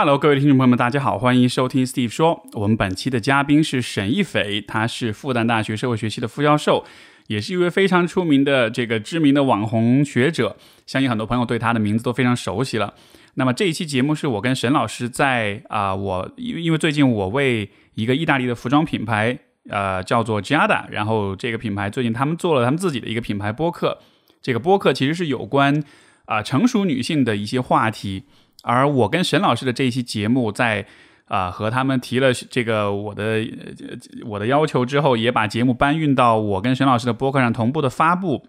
[0.00, 2.46] Hello，各位听众朋友们，大家好，欢迎收听 Steve 说。
[2.52, 6.84] 我们本期的嘉宾是沈一斐，他是复旦大学社会学系的副教授，
[7.26, 10.56] 也是一位非常出名的这个知名的网红学者，
[10.86, 12.94] 相信很多朋友对他的名字都非常熟悉了。
[13.34, 19.36] 那么这一期节目是我跟沈老师在啊，我因为因为最近我为一个意大利的服装品牌，
[19.68, 23.98] 呃，叫做 Giada，然后这个品牌最近他们做了他们自己的一个品牌播客，
[24.40, 25.82] 这个播客其实是有关
[26.26, 28.22] 啊成熟女性的一些话题，
[28.62, 30.86] 而我跟沈老师的这一期节目在
[31.26, 38.48] 啊和他们提了这个我的呃我的要求之后，也把节目搬运到我跟沈老师的博客上同步的发布，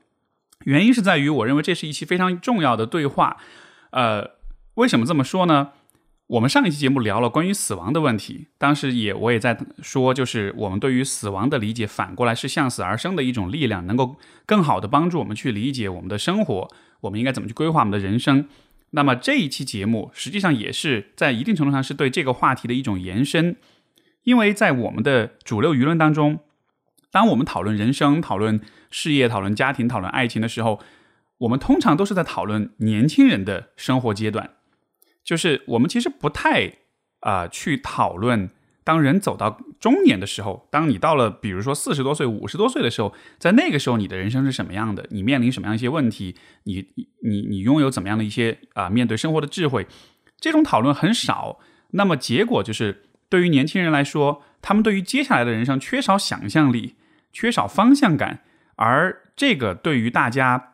[0.66, 3.38] 原因是在于我认为这是一期非常重要的对话，
[3.92, 4.40] 呃。
[4.76, 5.72] 为什么这么说呢？
[6.28, 16.70] 我们上一期节目聊了关于死亡的问题，当时也我也在说，就是我们对于死亡的理解，反过来是向死而生的一种力量，能够更好的帮助我们去理解我们的生活，
[17.02, 18.48] 我们应该怎么去规划我们的人生。
[18.92, 23.56] 那么这一期节目实际上也是在一定程度上是对这个话题的一种延伸，
[24.24, 26.40] 因为在我们的主流舆论当中，
[27.12, 28.60] 当我们讨论人生、讨论
[28.90, 30.80] 事业、讨论家庭、讨论爱情的时候，
[31.40, 34.52] 我们通常都是在讨论年轻人的生活阶段。
[35.24, 36.74] 就是我们其实不太
[37.20, 38.50] 啊去讨论，
[38.84, 45.06] 当人走到中年的时候，当你到了比如说四十多岁、五十多岁的时候，在那个时候你的人生是什么样的？
[45.10, 46.36] 你面临什么样一些问题？
[46.64, 46.88] 你
[47.24, 49.88] 你你拥有怎么样的一些啊面对生活的智慧？
[50.40, 51.60] 这种讨论很少。
[51.92, 56.96] 那么结果就是，对于年轻人来说，他们对于接下来的人生缺少想象力，
[57.32, 58.44] 缺少方向感，
[58.76, 60.74] 而这个对于大家。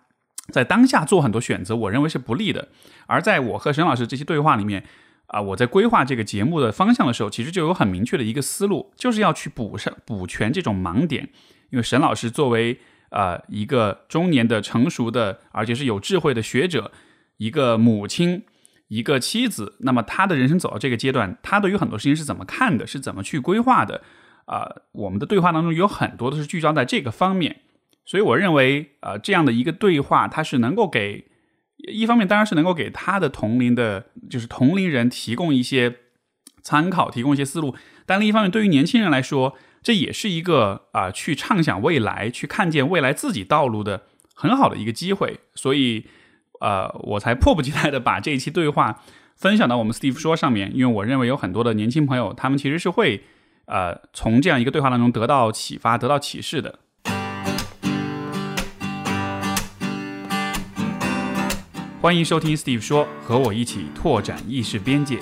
[0.52, 2.68] 在当下做很多选择，我认为是不利的。
[3.08, 4.86] 而在我和沈老师这些对话里面，
[5.28, 11.30] 啊，我在规划这个节目的方向的时候，其实就有很明确的一个思路，就是要去补上、补全这种盲点。
[11.72, 16.92] 因为沈老师作为呃一个中年的成熟的，而且是有智慧的学者，
[17.38, 18.44] 一个母亲，
[18.88, 24.02] 一个妻子，那么他的人生走到这个阶段，他对于很多事情是怎么看的，是怎么去规划的？
[24.46, 27.62] 啊，我们的对话当中有很多都是聚焦在这个方面。
[28.06, 31.26] 所以我认为，呃，这样的一个对话，它是能够给
[31.78, 35.98] 一方面，当然是能够给他的同龄的，就是同龄人提供一些
[36.64, 37.76] 参考，提供一些思路。
[38.06, 44.04] 但另一方面，对于年轻人来说，这也是一个啊，去畅想未来，去看见未来自己道路的
[44.34, 45.42] 很好的一个机会。
[45.54, 46.06] 所以，
[46.62, 49.04] 呃，我才迫不及待的把这一期对话
[49.36, 53.24] 分享到我们 Steve 说上面，因为我认为有很多的年轻朋友，他们其实是会
[53.66, 56.80] 呃从这样一个对话当中得到启发，得到启示的。
[62.06, 65.20] 欢迎收听 Steve 说，和我一起拓展意识边界。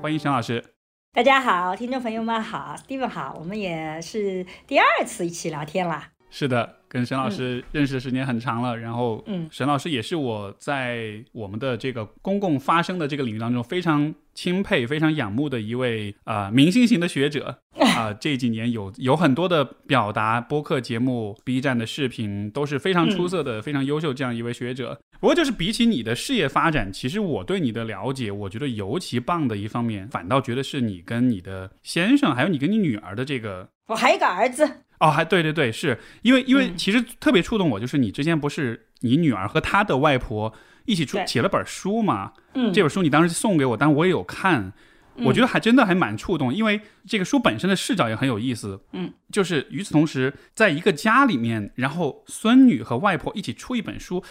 [0.00, 0.64] 欢迎沈老师。
[1.12, 6.10] 大家好，听众朋友们好，Steve 好，我们也是第二次一起聊天啦。
[6.30, 14.14] 是的，跟沈老师认识的时间很长了，然后，嗯，沈老师也是我在我们的这个公共发声的这个领域当中非常。
[14.32, 24.98] 钦佩、非常仰慕的一位啊，明星型的学者 啊，这几年有有很多的表达，播客节目、B 站的视频都是非常出色的、非常优秀这样一位学者。
[25.18, 34.66] 不过，就是比起你的事业发展，其实我对你的了解，我觉得尤其棒的一方面，反倒觉得是你跟你的先生，还有你跟你女儿的这个，我还有个儿子
[35.00, 40.54] 哦，还对对对，是因为因为其实特别触动我，就是你之前不是你女儿和她的外婆。
[40.86, 42.32] 一起出写了本书嘛？
[42.54, 44.72] 嗯，这本书你当时送给我，但我也有看，
[45.16, 48.80] 我觉得还真的还蛮触动，因为这个书本身的视角也很有意思。
[48.92, 54.24] 嗯，就是与此同时，在一个家里面，然后孙女和外婆一起出一本书，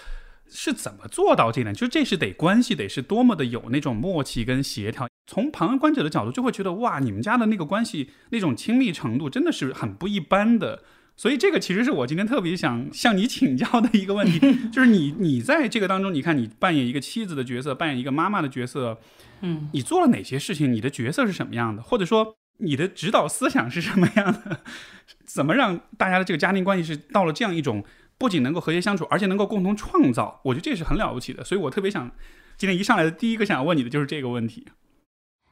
[0.50, 1.74] 是怎么做到这点？
[1.74, 5.07] 就这是得关系得是多么的有那种默契跟协调。
[5.30, 10.82] 从旁观者的角度，就会觉得哇，你们家的那个关系那种亲密程度真的是很不一般的。
[11.16, 14.40] 所以这个其实是我今天特别想向你请教的一个问题，
[14.74, 18.98] 就是你你在这个当中，你看你扮演一个妻子的角色，扮演一个妈妈的角色，
[19.42, 20.74] 嗯，你做了哪些事情？
[20.74, 21.84] 你的角色是什么样的？
[21.84, 24.62] 或者说你的指导思想是什么样的？
[25.24, 27.84] 怎么让大家的这个家庭关系是到了这样一种
[28.18, 30.42] 不仅能够和谐相处，而且能够共同创造？
[30.46, 31.44] 我觉得这是很了不起的。
[31.44, 32.10] 所以我特别想
[32.58, 34.66] 今天一上来的第一个想要问你的就是这个问题。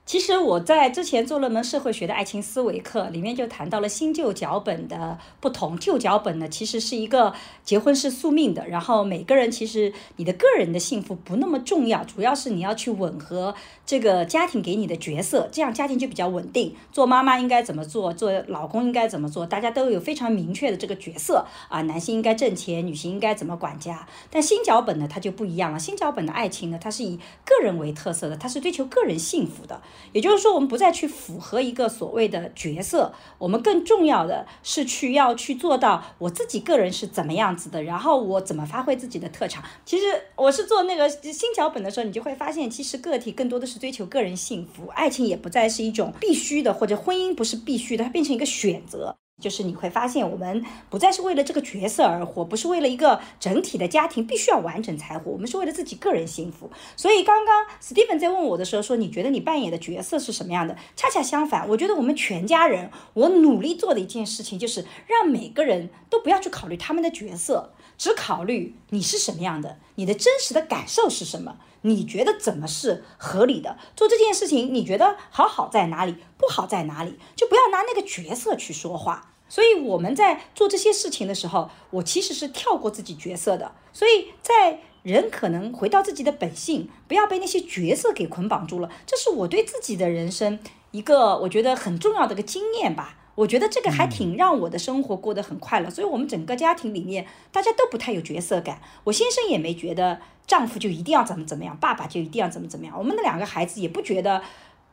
[0.08, 5.78] 其实我在之前做了门社会学的爱情思维课，里面就谈到了新旧脚本的不同。
[5.78, 7.34] 旧脚本呢，其实是一个
[7.66, 13.54] 结婚是宿命的，然后每个人其实你的个人的幸福不那么重要，主要是你要去吻合
[13.86, 16.74] 这个家庭给你的角色，这样家庭就比较稳定。
[16.94, 21.82] 做妈妈应该怎么做，做老公应该怎么做，大家都有非常明确的这个角色啊。
[21.82, 24.08] 男性应该挣钱，女性应该怎么管家。
[24.32, 25.78] 但新脚本呢，它就不一样了。
[25.78, 29.82] 新脚本的爱情呢，它是以个人为特色的，它是追求个人幸福的。
[30.14, 39.64] 也就是说，我们不再去符合一个所谓的角色，我们更重要的是去要去做到我自己个人是怎么样子的，然后我怎么发挥自己的特长。
[39.86, 40.06] 其实
[40.36, 49.18] 我是做那个新脚本的时候，你就会发现，其实个体更多的是追求个人幸福，爱情也不再是一种必须的，或者婚姻不是必须的，它变成一个选择。
[49.40, 56.72] 就是你会发现，我们不再是为了这个角色而活，不是为了一个整体的家庭必须要完整才活，我们是为了自己个人幸福。
[56.96, 60.76] 所以刚刚 Steven 在问我的时候说，你觉得你扮演的角色是什么样的？
[60.96, 71.58] 恰恰相反，我觉得我们全家人，我努力做的一件事情就是让每个人都不要去考虑他们的角色，只考虑你是什么样的，你的真实的感受是什么。
[71.82, 73.78] 你觉得怎么是合理的？
[73.96, 77.18] 做这件事情，你觉得好好在哪里，不好在哪里？
[77.36, 79.34] 就不要拿那个角色去说话。
[79.50, 83.74] 所以我们在做这些事情的时候，我其实是跳过自己角色的。
[83.94, 88.90] 所以在人可能回到自己的本性，不要被那些角色给捆绑住了。
[89.06, 90.60] 这是我对自己的人生
[90.92, 93.17] 一个我觉得很重要的一个经验吧。
[93.38, 95.90] 我觉得这个还挺让我的生活过得很快乐。
[95.90, 100.20] 所以我们整个家庭里面大家都不太有角色感，我先生也没觉得。
[100.48, 102.98] 丈夫就一定要怎么怎么样，爸爸就一定要怎么怎么样。
[102.98, 104.42] 我们的两个孩子也不觉得，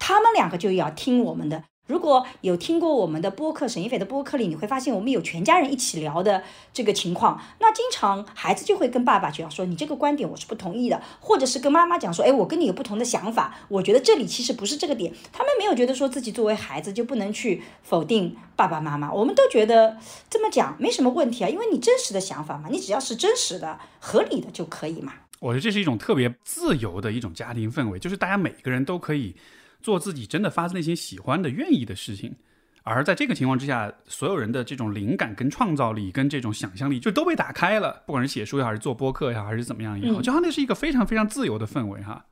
[0.01, 1.63] 他们两个就要听我们的。
[1.87, 6.43] 如果有听过我们的播客，沈一斐的播客里，你会发现我们有全家人一起聊的
[6.73, 7.39] 这个情况。
[7.61, 19.13] 那经常孩子就会跟爸爸讲说：“你这个观点我是不同意的。”或者是跟妈妈讲说：“哎，我跟你有不同的想法，我觉得这里其实不是这个点。”他们没有觉得说自己作为孩子就不能去否定爸爸妈妈。
[19.13, 19.99] 我们都觉得
[20.31, 25.13] 这么讲没什么问题啊，因为你真实的想法嘛，你只要是真实的、合理的就可以嘛。
[25.41, 29.37] 我觉得这是一种特别自由的一种家庭氛围，就是大家每个人都可以
[29.85, 32.35] 做自己真的发自内心喜欢的、愿意的事情。
[32.83, 38.03] 而在这个情况之下，所有人的这种灵感、跟创造力、跟这种想象力就都被打开了。
[38.07, 42.25] 不管是写书也好，还是做播客也好，还是怎么样也好，就好像那是一个非常非常自由的氛围哈。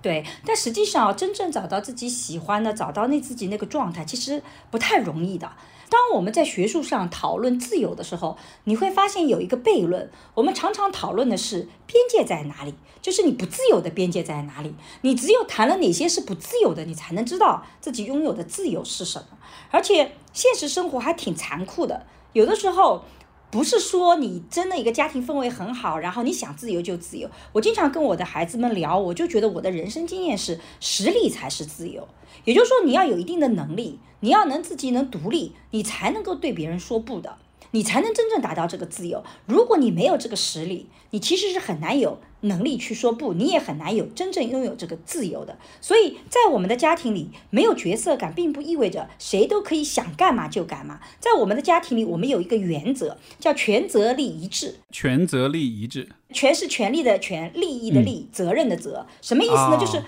[0.00, 5.50] 对，但实际上真正找到自己喜欢的，找到那自己那个状态，其实不太容易的。
[5.94, 10.10] 当我们在学术上讨论自由的时候，你会发现有一个悖论。
[10.34, 14.74] 我们常常讨论的是边界在哪里，就是你不自由的边界在哪里。
[15.02, 19.38] 你只有谈了哪些是不自由的，你才能知道自己拥有的自由是什么。
[19.70, 23.04] 而且现实生活还挺残酷的，有的时候。
[23.50, 27.30] 不是说你真的一个家庭氛围很好，然后你想自由就自由。
[27.52, 32.08] 我经常跟我的孩子们聊，我就觉得我的人生经验是实力才是自由。
[32.44, 37.36] 也就是说，你要有一定的能力，你要能自己能独立，你才能够对别人说不的。
[37.72, 39.22] 你才能真正达到这个自由。
[39.44, 45.58] 如果你没有这个实力，你其实是很难有能力去说不，你也很难有真正拥有这个自由的。
[45.82, 51.00] 所以在我们的家庭里，没有角色感，并不意味着谁都可以想干嘛就干嘛。
[51.20, 54.76] 在我们的家庭里，我们有一个原则，叫权责利一致。
[54.90, 59.06] 权责利一致，权是权利的权，利益的利，责任的责。
[59.20, 59.76] 什么意思呢？
[59.78, 60.02] 就是。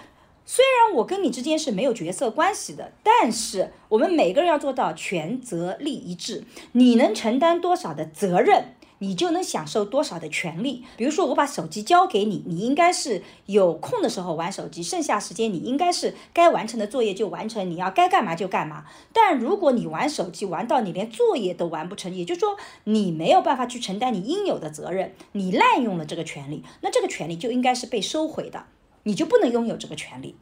[0.49, 6.45] 虽然我跟你之间是没有角色关系的，但是我们每个人要做到权责利一致。
[6.73, 10.85] 你能承担多少的责任，你就能享受多少的权利。
[10.97, 18.85] 比如说，我把手机交给你，你应该是有空的时候玩手机，剩下时间你应该是该完成的作业就完成，你要该干嘛就干嘛。
[19.13, 28.67] 但如果你玩手机玩到你连作业都完不成，也就是说你没有办法去承担你应有的责任，你滥用了这个权利，那这个权利就应该是被收回的。
[29.07, 30.37] 你就不能拥有这个权利，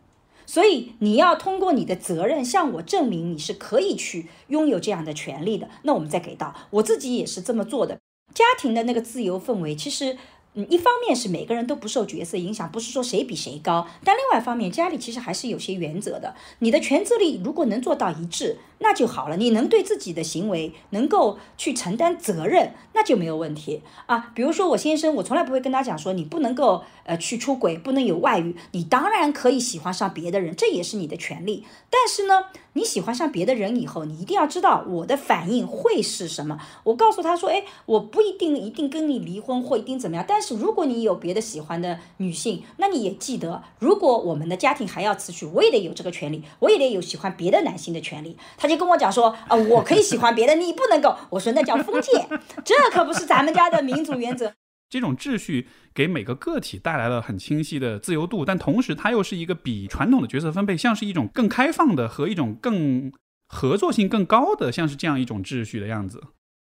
[0.44, 5.68] 所以你要通过你的责任向我证明你是可以去拥有这样的权利的。
[5.84, 7.98] 那我们再给到我自己也是这么做的。
[8.34, 10.18] 家庭的那个自由氛围，其实。
[10.56, 16.32] 嗯，一方面是每个人都不受角色影响，不是说谁比谁高，但另外一方面，家里其实还是有些原则的。
[16.60, 19.38] 你的权责力如果能做到一致，那就好了。
[19.38, 24.30] 你能对自己的行为能够去承担责任，那就没有问题啊。
[24.34, 28.54] 比如说我先生，我从来不会跟他讲说你不能够呃去出轨，不能有外遇。
[28.72, 31.64] 你当然可以喜欢上别的人，这也是你的权利。
[31.88, 36.58] 但是呢，你喜欢上别的人以后，你一定要知道我的反应会是什么。
[36.82, 48.36] 我告诉他说，哎，我不一定一定跟你离婚或一定怎么样，但是如果你有别的喜欢的女性，那你也记得，如果我们的家庭还要持续，我也得有这个权利，我也得有喜欢别的男性的权利。
[48.58, 51.16] 他就跟我讲说，啊，我可以喜欢别的，你不能够。
[51.30, 52.28] 我说那叫封建，
[52.64, 54.52] 这可不是咱们家的民主原则。
[54.90, 63.12] 这种秩序给每个个体带来了很清晰的自由度，但同时它又是一个比传统的角色分配像是一种更开放的和一种更
[63.48, 66.22] 合作性更高的，像是这样一种秩序的样子。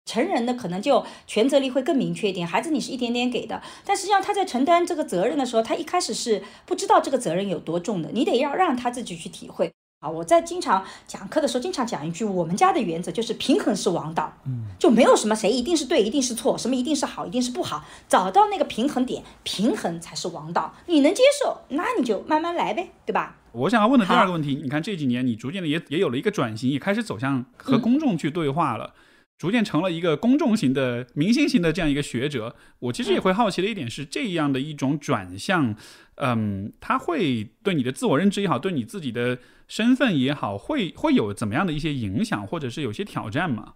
[0.05, 9.71] 成人的可能就权责力会更明确一点，孩子你是一点点给的，但实际上他在承担这个责任的时候，他一开始是不知道这个责任有多重的，你得要让他自己去体会。
[9.99, 20.75] 啊，我在经常讲课的时候，经常讲一句，我们家的原则就是平衡是王道，嗯，就没有什么谁一定是对，一定是错，什么一定是好，一定是不好，找到那个平衡点，平衡才是王道。
[20.85, 23.37] 你能接受，那你就慢慢来呗，对吧？
[23.53, 28.93] 我想要问的第二个问题，你看这几年你逐渐的也也有了一个转型，也开始走向和公众去对话了，
[29.39, 32.55] 逐渐成了一个公众型的、明星型的这样一个学者。
[32.77, 35.75] 我其实也会好奇的一点是，这样的一种转向，
[36.17, 43.73] 嗯，它会对你的自我认知也好，对你自己的身份也好，会会有怎么样的一些影响，或者是有些挑战吗？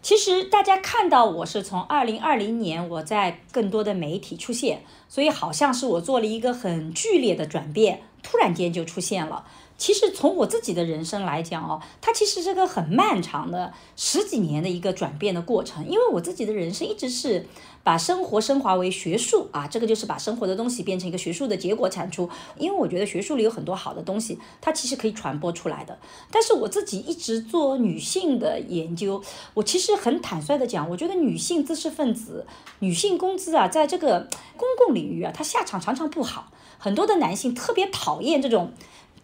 [0.00, 9.46] 其实大家看到我是从二零二零年我在更多的媒体出现，所以好像是我做了一个很剧烈的转变，突然间就出现了。
[9.76, 17.46] 其实从我自己的人生来讲哦，它其实是个很漫长的十几年的一个转变的过程，因为我自己的人生一直是。
[17.84, 22.28] 把生活升华为学术啊，这个就是把生活的东西变成一个学术的结果产出。
[22.58, 25.96] 因为我觉得学术里有很多好的东西，它其实可以传播出来的。
[26.30, 29.22] 但是我自己一直做女性的研究，
[29.54, 32.46] 我其实很坦率的讲，我觉得女性知识分子、
[32.80, 36.50] 女性工资啊，在这个公共领域啊，他下场常常不好。
[36.78, 38.72] 很多的男性特别讨厌这种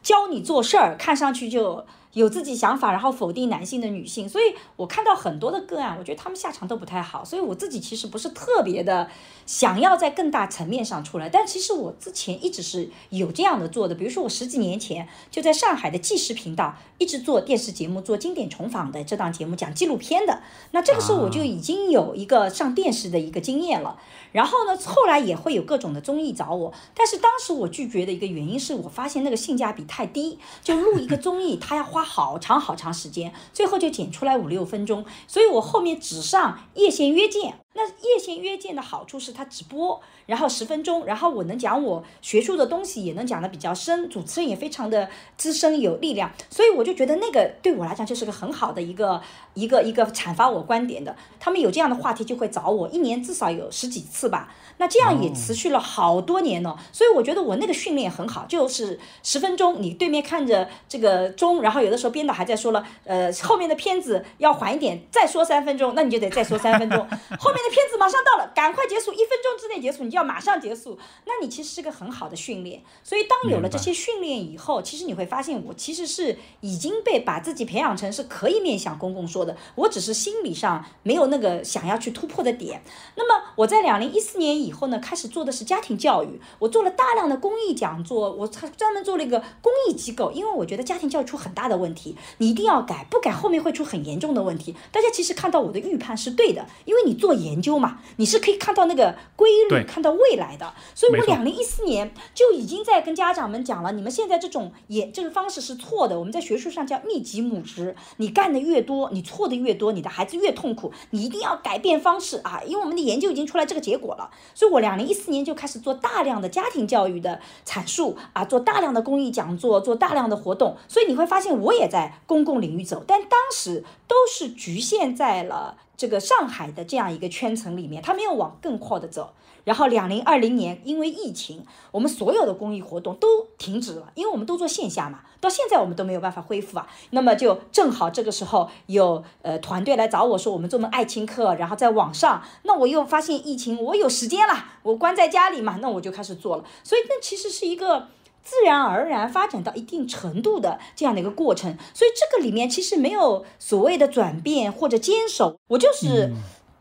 [0.02, 1.84] 教你做事儿，看上去就。
[2.14, 4.44] 有自己想法，然后否定男性的女性，所以
[4.76, 7.24] 我看到很多的个案，我觉得他们下场都不太好。
[7.24, 9.10] 所以我自己其实不是特别的
[9.46, 13.96] 想要在更大层面上出来，但其实我之前一直是有这样的做的。
[13.96, 20.40] 比如说我十几年前就在上海的纪实频道一直做电视节目，做经典重访的这档节目，讲纪录片的。
[20.70, 23.98] 那这个时候我就已经有一个上电视的一个经验了。
[24.34, 32.04] 然后呢，后来也会有各种的综艺找我，但是当时我拒绝的一个原因是我发现那个性价比太低， 就录一个综艺，他要花。
[32.04, 37.63] 好长好长时间，最后就剪出来五六分钟，所以我后面只上夜线约见。
[37.76, 49.20] 那叶线约见的好处是它直播，然后十分钟，然后我能讲我学术的东西，也能讲的比较深，主持人也非常的资深有力量，所以我就觉得那个对我来讲就是个很好的一个
[49.54, 51.16] 一个一个阐发我观点的。
[51.40, 54.54] 他们有这样的话题就会找我，一年至少有十几次吧。
[54.78, 66.98] 那这样也持续了好多年呢，所以我觉得我那个训练很好，就是十分钟，你对面看着这个钟，然后有的时候编导还在说了，呃，后面的片子要缓一点，再说三分钟，那你就得再说三分钟，
[67.40, 67.63] 后面。
[67.70, 70.98] 片子马上到了，赶快结束，一分钟之内结束，你就要马上结束。
[71.24, 72.82] 那你其实是个很好的训练。
[73.02, 79.56] 所以当有了这些训练以后，其实你会发现，我其实是已经被把自己培养成是可以面向公共说的。
[79.76, 82.82] 我只是心理上没有那个想要去突破的点。
[83.14, 94.74] 那么我在两零一四年以后呢，开始做的是家庭教育，我做了大量的公益讲座，我专门做了一个公益机构，因为我觉得家庭教育出很大的问题，你一定要改，不改后面会出很严重的问题。
[94.92, 97.53] 大家其实看到我的预判是对的，因为你做研。
[97.54, 100.74] 研究嘛，你是可以看到那个规律，看到未来的。
[100.92, 106.18] 所以我两零一四年就已经在跟家长们讲了，你们现在这种也这个方式是错的。
[106.18, 110.92] 我们在学术上叫密集母职，你干的越多，你错的越多，你的孩子越痛苦。
[111.10, 114.28] 你一定要改变方式啊，因为我们的研究已经出来这个结果了。
[114.52, 120.76] 所以我两零一四年就开始做大量的家庭教育的阐述啊，做大量的公益讲座，做大量的活动。
[120.88, 125.76] 所以你会发现我也在公共领域走，但当时都是局限在了。
[125.96, 129.32] 这个上海的这样一个圈层里面，他没有往更阔的走。
[129.64, 136.86] 然后，两零二零年因为疫情，我们所有的公益活动都停止了，因为我们都做线下嘛，到现在我们都没有办法恢复啊。
[137.10, 142.42] 那么就正好这个时候有呃团队来找我说，我们做门爱情课，然后在网上。
[142.64, 146.64] 那我又发现疫情，我有时间了，我关在家里嘛，那我就开始做了。
[146.82, 148.08] 所以那其实是一个。
[148.44, 156.30] 自然而然发展到一定程度的这样的一个过程，所以这个里面其实没有所谓的转变或者坚守，我就是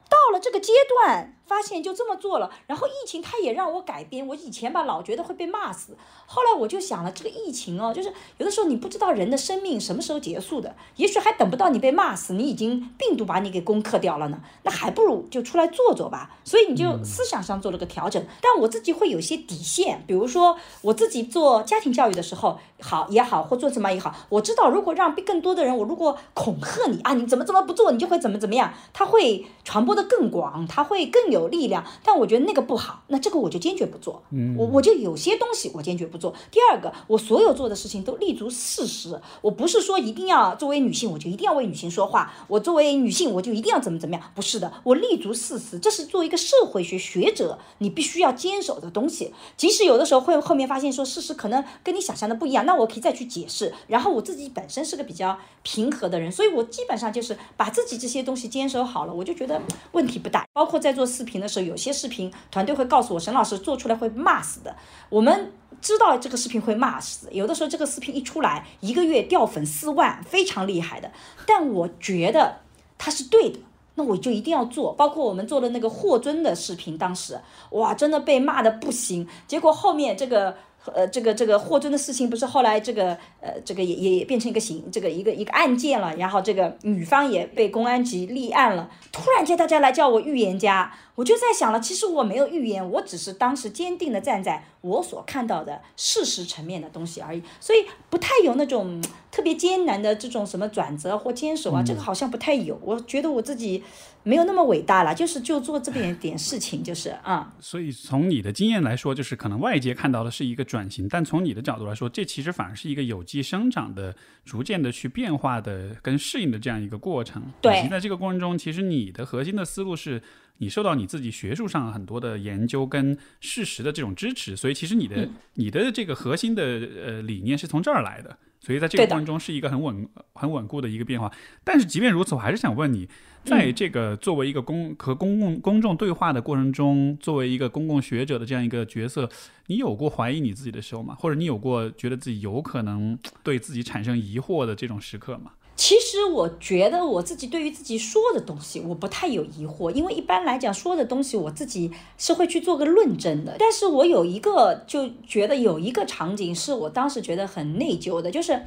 [0.10, 1.30] 到了这个阶段。
[1.46, 4.26] 发现就这么做了，然后疫情它也让我改变。
[4.26, 5.96] 我以前吧老觉得会被骂死，
[6.26, 14.42] 后来我就想了，这个疫情哦，就是有的时候你不知道人的生命什么时候结束的，也许还等不到你被骂死，你已经病毒把你给攻克掉了呢。
[14.64, 16.32] 那还不如就出来做做吧。
[16.44, 18.26] 所以你就思想上做了个调整。
[18.42, 31.44] 但我自己会有些底线，比如说我自己做家庭教育的时候，好也好，或做什么也好，我知道如果让更多的人，我如果恐吓你啊，你怎么怎么不做，你就会怎么怎么样，它会传播的更广，它会更有。
[31.54, 34.24] 力量，但我觉得那个不好，那这个我就坚决不做。
[34.32, 36.34] 嗯，我我就有些东西我坚决不做。
[36.50, 49.34] 第二个，我所有做的事情都立足事实，我不是说一定要作为女性我就一定要为女性说话，我作为女性我就一定要怎么怎么样，不是的，我立足事实，这是作为一个社会学学者你必须要坚守的东西。
[49.56, 53.72] 即使有的时候会后面发现说事实可能跟你想象的不一样，那我可以再去解释。
[53.88, 59.62] 然后我自己本身是个比较平和的人，所以我基本上就是把自己这些东西坚守好了，我就觉得
[59.92, 60.44] 问题不大。
[60.54, 61.42] 包括在做视频。
[61.42, 64.76] 的时候，有些视频团队会告诉我，沈老师做出来会骂死的。
[65.10, 65.52] 我们
[65.82, 71.12] 知道这个视频会骂死，有的时候这个视频一出来，一个月掉粉四万，非常厉害的。
[71.48, 72.58] 但我觉得
[72.98, 73.60] 他是对的，
[73.96, 74.94] 那我就一定要做。
[74.94, 77.40] 包括我们做的那个霍尊的视频，当时
[77.72, 79.28] 哇，真的被骂的不行。
[79.48, 80.56] 结果后面这个
[80.94, 88.90] 呃，这个这个霍尊的事情不是后来这个呃这个也也也变成一个刑这个一个一个案件了，然后这个女方也被公安局立案了。
[89.12, 102.78] 突然间大家来叫我预言家，我就在想了，其实我没有预言，我只是当时坚定的站在我所看到的事实层面的东西而已，所以不太有那种特别艰难的这种什么转折或坚守啊，这个好像不太有。
[102.84, 103.84] 我觉得我自己
[104.24, 107.54] 没有那么伟大了，就是就做这边点事情，就是啊。
[107.60, 110.64] 所以从你的经验来说，就是可能外界看到的是一个。
[110.64, 114.16] 转型，但从你的角度来说，这其实反而是一个有机生长的、
[114.46, 117.44] 逐渐的去变化的、跟适应的这样一个过程。
[117.62, 120.24] 对，以及在这个过程中，其实你的核心的思路是
[120.60, 128.38] 你受到你自己学术上很多的研究跟事实的这种支持，所以其实你的你的这个核心的呃理念是从这儿来的。
[128.64, 131.30] 所以在这个过程中是一个很稳、很稳固的一个变化。
[131.66, 133.08] 但是即便如此，我还是想问你，
[133.44, 139.30] 在这个作为一个公和公共公众对话的过程中，作为一个公共学者的这样一个角色，
[139.68, 141.16] 你有过怀疑你自己的时候吗？
[141.20, 145.52] 或者你有过觉得自己有可能对自己产生疑惑的这种时刻吗？
[145.76, 153.56] 其实我觉得我自己对于自己说的东西，我不太有疑惑，因为一般来讲说的东西，我自己是会去做个论证的。
[153.58, 158.64] 但是我有一个就觉得有一个场景是我当时觉得很内疚的，就是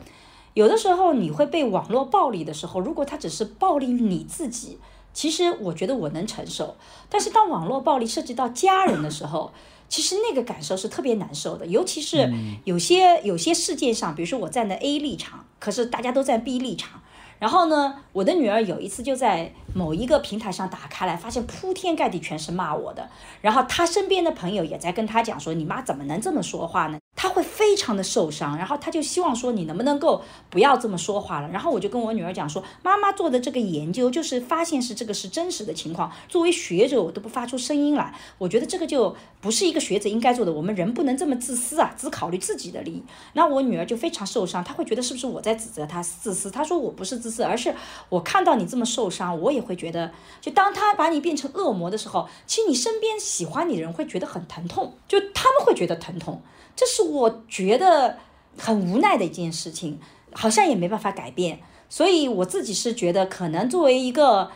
[0.54, 4.78] 有的时候你会被网络暴力的时候，如果他只是暴力你自己，
[5.14, 6.76] 其实我觉得我能承受。
[7.08, 9.52] 但是当网络暴力涉及到家人的时候，
[9.88, 12.28] 其实那个感受是特别难受的，尤其是
[12.64, 17.00] 有些有些事件上，比如说我站在 A 立场，可是大家都在逼立场。
[17.38, 23.10] 然后呢，我的女儿有一次就在某一个平台上打开来，发现铺天盖地全是骂我的。
[23.42, 31.48] 然后她身边的朋友也在跟她讲说：“你妈怎么能这么说话呢？”他会非常的受伤，然后他就希望说你能不能够不要这么说话了。
[31.48, 36.12] 然后我就跟我女儿讲说，妈妈做的这个研究就是发现是这个是真实的情况。
[36.28, 40.52] 作为学者，我都不发出声音来，我觉得这个就不是一个学者应该做的。
[40.52, 43.02] 我们人不能这么自私啊，只考虑自己的利益。
[43.32, 46.50] 那我女儿就非常受伤，她会觉得是不是我在指责她自私？
[46.50, 47.74] 她说我不是自私，而是
[48.10, 56.42] 我看到你这么受伤，我也会觉得，就当他把你变成恶魔的时候，其实你身边喜欢你的人会觉得很疼痛，就他们会觉得疼痛。
[56.76, 58.18] 这是我觉得
[58.58, 59.98] 很无奈的一件事情，
[60.32, 61.58] 好像也没办法改变，
[61.88, 64.50] 所以我自己是觉得，可能作为一个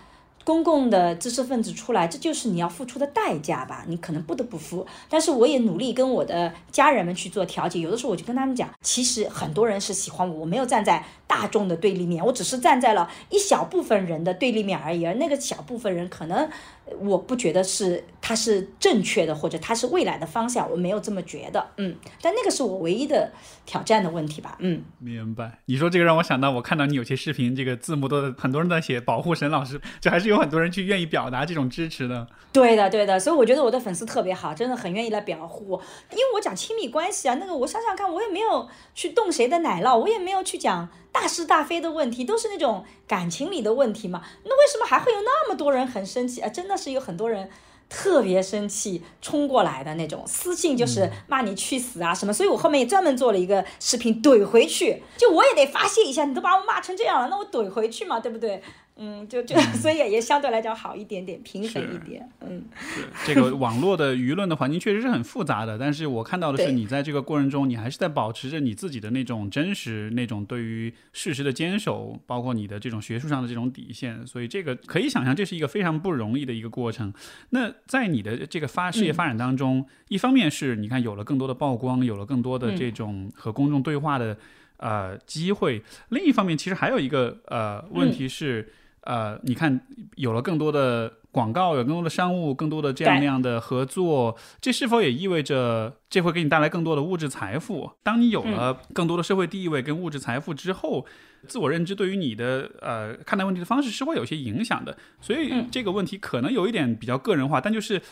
[0.44, 4.86] 公共的知识分子出来，这就是你要付出的代价吧，你可能不得不付。
[5.08, 16.50] 但是我也努力跟我的家人们去做调解，有的时候我就跟他们讲，其实很多人是喜欢我，我没有站在大众的对立面，我只是站在了一小部分人的对立面而已，而那个小部分人可能。
[16.98, 23.30] 我不觉得是他是正确的，或者他是未来的方向，我没有这么觉得，嗯，但那个是我唯一的
[23.64, 25.60] 挑战的问题吧，嗯，明白。
[25.66, 32.26] 你说这个让我想到，我看到你有些视频，这个字幕都很多人在写保护沈老师，就还是有很多人去愿意表达这种支持的。
[32.52, 40.88] 对的，对的，所以我觉得我的粉丝特别好，真的很愿意来保护我，因为我讲亲密关系啊，那个我想想看，我也没有去动谁的奶酪，我也没有去讲。
[41.12, 44.22] 大是大非的问题都是那种感情里的问题嘛？
[44.44, 46.48] 那为什么还会有那么多人很生气啊？
[46.48, 47.50] 真的是有很多人
[47.88, 52.32] 特别生气冲过来的那种私信，就是骂你去死啊什么？
[52.32, 58.62] 所以我后面也专门做了一个视频怼回去，就我也得发泄一下，你都把我骂成这样了，那我怼回去嘛，对不对？
[59.02, 62.28] 嗯，就就 所以也相对来讲好一点点，平衡一点。
[62.40, 62.62] 嗯，
[63.24, 74.26] 这个网络的舆论的环境确实是很复杂的，但是我看到的是你在这个过程中，你还是在保持着你自己的那种真实，那种对于事实的坚守，包括你的这种学术上的这种底线。
[74.26, 77.10] 所以这个可以想象，这是一个非常不容易的一个过程。
[77.48, 84.36] 那在你的这个发事业发展当中，一方面是你看有了更多的曝光，有了更多的这种和公众对话的
[84.76, 88.70] 呃机会，另一方面其实还有一个呃问题是。
[89.02, 89.80] 呃，你看，
[90.16, 97.92] 有了更多的广告，有更多的商务，更多的这样那样的合作，这是否也意味着这会给你带来更多的物质财富？
[98.02, 101.06] 当你有了更多的社会地位跟物质财富之后，
[101.46, 104.96] 自我认知对于你的呃看待问题的方式是会有些影响的。
[105.20, 108.02] 所以这个问题可能有一点比较个人化，但就是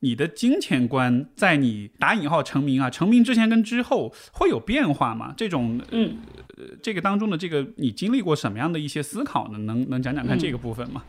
[0.00, 5.32] 你的金钱观在你打引号成名啊，成名之前跟之后会有变化吗？
[5.36, 6.16] 这种嗯。
[6.82, 9.56] 这个当中的这个，你经历过什么样的一些思考呢？
[9.60, 11.02] 能能讲讲看这个部分吗？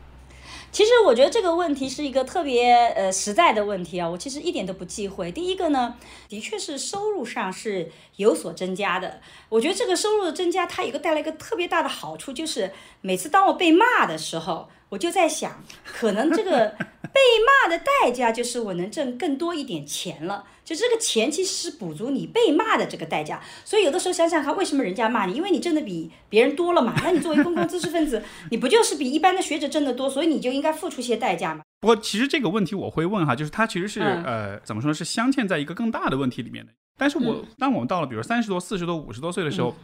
[0.72, 5.30] 其实我觉得这个问题是一个特别呃实在的问题啊，我其实一点都不忌讳。
[5.30, 5.96] 第一个呢，
[6.28, 9.20] 的确是收入上是有所增加的。
[9.50, 14.68] 我觉得这个收入的增加，它有个带来一个特别大的好处，就是每次当我被骂的时候。
[14.92, 17.20] 我就在想，可能这个被
[17.64, 20.44] 骂的代价就是我能挣更多一点钱了。
[20.74, 23.40] 就这个钱其实是补足你被骂的这个代价。
[23.64, 25.34] 所以有的时候想想看，为什么人家骂你？
[25.34, 26.94] 因为你挣的比别人多了嘛。
[27.04, 30.08] 那你作为公共知识分子，你不就是比一般的学者挣得多？
[30.08, 31.62] 所以你就应该付出些代价嘛。
[31.80, 36.72] 不过其实这个问题我会问哈，就是它其实是呃怎么说是镶嵌在一个更大的问题里面的。
[36.96, 39.74] 但是我当我们到了比如三十多、四十多、五十多岁的时候，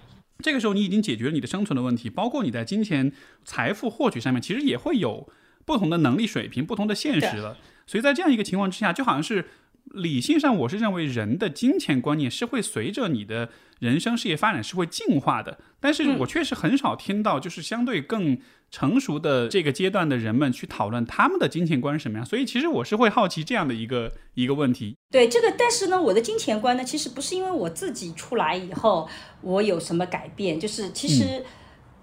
[0.42, 3.12] 这个时候你已经解决了你的生存的问题，包括你在金钱
[3.44, 5.28] 财富获取上面，其实也会有
[5.64, 7.56] 不同的能力水平、不同的现实了。
[7.86, 9.46] 所以在这样一个情况之下，就好像是。
[9.92, 13.48] 理性上，我是认为人的金钱观念是会随着你的
[13.78, 15.58] 人生事业发展是会进化的。
[15.80, 18.38] 但是我确实很少听到，就是相对更
[18.70, 22.26] 成熟的这个阶段的人们去讨论他们的金钱观是什么样。
[22.26, 24.96] 所以其实我是会好奇这样的一个一个问题。
[25.10, 29.08] 对这个，但是呢，我的金钱观呢，其实不是因为我自己出来以后
[29.40, 31.44] 我有什么改变，就是其实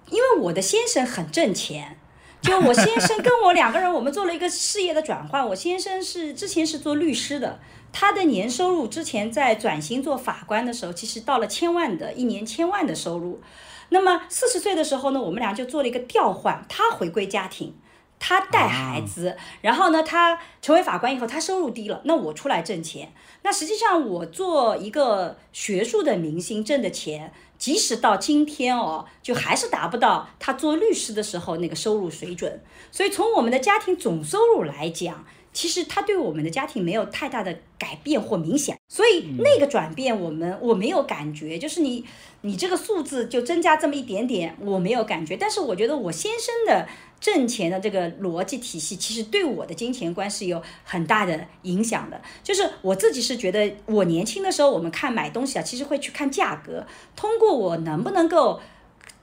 [0.09, 1.99] 因为我的先生很挣钱。
[2.45, 5.45] 就我先生跟我两个人，我们做了一个事业的转换。
[5.47, 7.59] 我先生是之前是做律师的，
[7.91, 13.41] 他的年收入之前在转型做法官的时候，其实到了千万的一年千万的收入。
[13.89, 17.73] 那么四十岁的时候呢，我们俩就做了一个调换，他回归家庭，
[18.19, 23.11] 他带孩子，然后呢，他成为法官以后，他收入低了，那我出来挣钱。
[23.41, 27.33] 那实际上我做一个学术的明星挣的钱。
[27.57, 32.61] 即使到今天哦，就还是达不到他做律师的时候那个收入水准。
[32.91, 38.77] 所以从我们的家庭总收入来讲，其实他对我们的家庭没有太大的改变或明显。
[38.87, 42.05] 所以那个转变，我们我没有感觉，就是你
[42.41, 45.35] 你这个数字就增加这么一点点，我没有感觉。
[45.35, 46.87] 但是我觉得我先生的。
[47.25, 52.21] 挣钱的这个逻辑体系，其实对我的金钱观是有很大的影响的。
[52.43, 56.85] 就是我自己是觉得，我年轻的时候，我们看买东西啊，其实会去看价格，
[57.15, 58.61] 通过我能不能够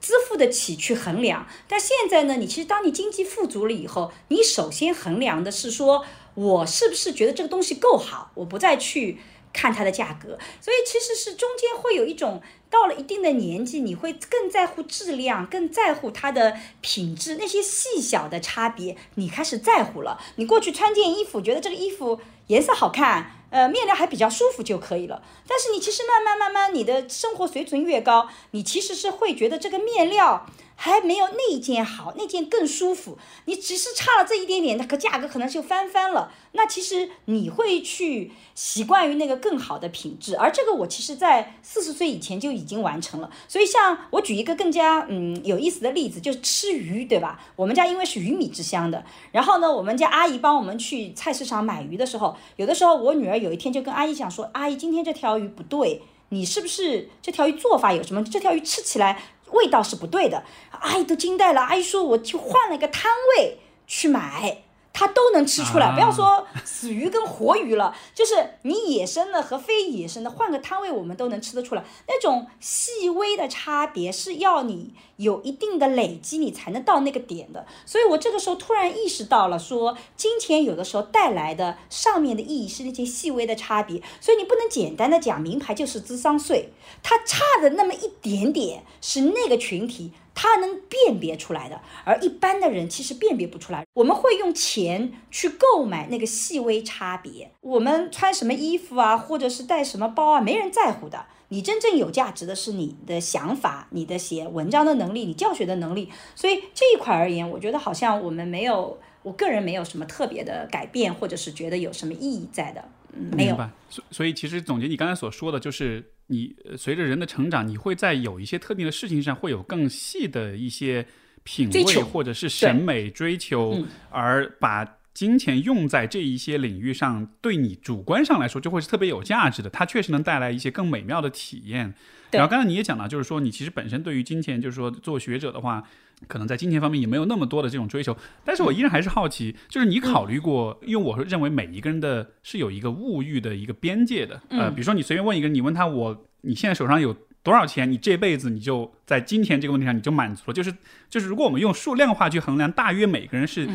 [0.00, 1.46] 支付得起去衡量。
[1.68, 9.20] 但现在呢，你其实当你经济富足了以后，你首先衡量的是说我是不是觉得这个东西够好，我不再去。
[9.54, 12.40] 看它的价格，所以其实是中间会有一种
[12.72, 20.18] 到了一定的年纪，你会更在乎质量，更在乎它的品质，那些细小的差别你开始在乎了。
[20.37, 25.22] 你过去穿件衣服，觉得这个衣服颜色好看，呃，面料还比较舒服就可以了。
[25.46, 30.46] 但是你其实慢慢慢慢，你的生活水准越高，你其实是会觉得这个面料。
[30.85, 33.16] 还没有那件好，那件更舒服。
[33.45, 36.33] 你只是差了这一点点，那个价格可能就翻番了。
[36.55, 43.31] 那其实你会去习惯于那个更好的品质，而这个我其实在四十岁以前就已经完成了。
[43.47, 47.40] 所以像我举一个更加嗯有意思的例子，就是吃鱼，对吧？
[47.55, 58.25] 我们家因为是鱼米之乡的，然后呢，我们家阿姨帮我们去菜市场买鱼的时候，有的时候我女儿有一天就跟阿姨讲说：“阿姨，今天这条鱼不对，你是不是这条鱼做法有什么？
[58.25, 61.60] 这条鱼吃起来。”味道是不对的，阿姨都惊呆了。
[61.60, 64.62] 阿姨说：“我去换了一个摊位去买。”
[64.94, 71.82] 她都能吃出来，不要说死鱼跟活鱼了，就是你野生的和非野生的，换个摊位我们都能吃得出来。
[72.06, 77.66] 那种细微的差别是要你有一定的累积，你才能到那个点的。
[77.87, 86.70] 所以我这个时候突然意识到了，说金钱有的时候带来的上面的意义是那些细微的差别，所以你不能简单的讲名牌就是智商税，
[87.02, 90.12] 它差的那么一点点是那个群体。
[90.35, 93.85] 他能辨别出来的，而一般的人其实辨别不出来。
[93.92, 97.52] 我们会用钱去购买那个细微差别。
[97.61, 101.26] 我们穿什么衣服啊，或者是带什么包啊，没人在乎的。
[101.52, 106.10] 你真正有价值的是你的想法、你的写文章的能力、你教学的能力。
[106.34, 112.82] 所以这一块而言，我觉得好像我们没有，我个人没有什么特别的改变，或者是觉得有什么意义在的。
[113.12, 113.56] 嗯，没有。
[113.90, 116.12] 所所以，其实总结你刚才所说的就是。
[116.28, 121.04] 你随着人的成长，你会在有一些特定的事情上会有更细的一些
[121.42, 124.82] 品味或者是审美追求，而把
[125.14, 129.70] 金钱用在这一些领域上，对你主观上来说就会是特别有价值的。
[129.70, 131.94] 它确实能带来一些更美妙的体验。
[132.31, 135.85] 然后刚才你也讲了，就是说你其实本身对于金钱，就是说做学者的话。
[136.29, 150.72] 可能在金钱方面也没有那么多的这种追求，但是我依然还是好奇，就是你考虑过，因为我是认为每一个人的是有一个物欲的一个边界的，呃，比如说你随便问一个人，你问他我你现在手上有多少钱，你这辈子你就在金钱这个问题上你就满足了，就是
[151.11, 153.68] 就是如果我们用数量化去衡量，大约每个人是。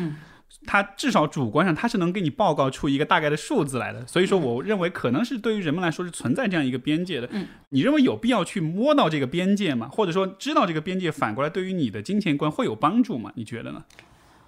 [0.66, 7.28] 他至少主观上他是能给你报告出一个大概的数字来的，所以说我认为可能是对于人们来说是存在这样一个边界的。
[7.32, 9.88] 嗯，你认为有必要去摸到这个边界吗？
[9.88, 13.32] 或者说知道这个边界，反过来对于你的金钱观会有帮助吗？
[13.36, 13.84] 你觉得呢？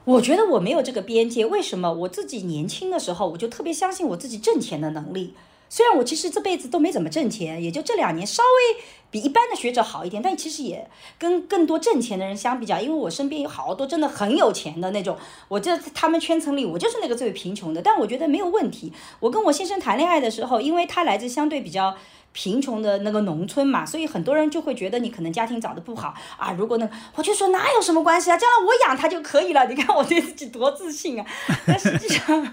[0.04, 1.92] 我觉得我没有这个边界，为什么？
[1.92, 5.34] 我自己年轻的时候我就特别相信我自己挣钱的能力。
[5.70, 15.16] 虽然我其实这辈子都没怎么挣钱，也就这两年稍微比一般的学者好一点，但其实也跟更多挣钱的人相比较，因为我身边有好多真的很有钱的那种，
[15.48, 18.92] 我这他们圈层里我就是那个最贫穷的，但我觉得没有问题。
[19.20, 21.96] 我跟我先生谈恋爱的时候，因为他来自相对比较。
[22.32, 26.52] 贫穷的那个农村嘛，所以很多人就会觉得你可能家庭长得不好啊。
[26.52, 29.66] 如果呢，我就说哪有什么关系啊，将来我养他就可以了。
[29.68, 31.26] 你看我对自己多自信啊！
[31.66, 32.50] 但实际上，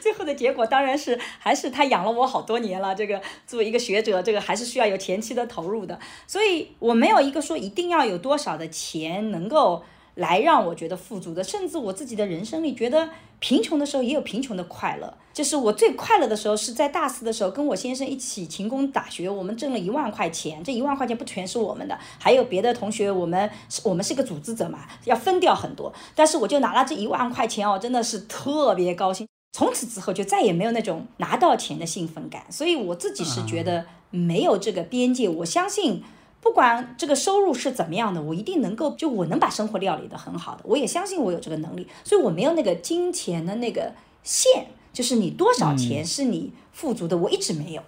[0.00, 2.94] 最后的结果当然是还是他养了我好多年了。
[2.94, 5.98] 这个作为一个学者，这个还是需要有前期的投入的。
[6.26, 9.82] 所以我没有一个说一定要有多少的钱能够。
[10.20, 15.12] 来让我觉得富足的，甚至我自己的人生里，觉得贫穷的时候也有贫穷的快乐。
[15.32, 20.62] 就是我最快乐的时候，是在大四的时候，跟我先生一起勤工打学，我们挣了一万块钱。
[20.62, 25.90] 这一万块钱不全是我们的，还有别的同学，我们是我们是个组织者嘛，要分掉很多。
[26.14, 29.26] 但是我就拿了这一万块钱哦，真的是特别高兴。
[29.56, 32.44] 从此之后就再也没有那种拿到钱的兴奋感。
[32.50, 36.02] 所以我自己是觉得没有这个边界，我相信。
[36.40, 47.82] 不管这个收入是怎么样的，我一定能够，就我能把生活料理的很好的，我也相信我有这个能力，所以我没有那个金钱的那个线，就是你多少钱是你富足的，我一直没有，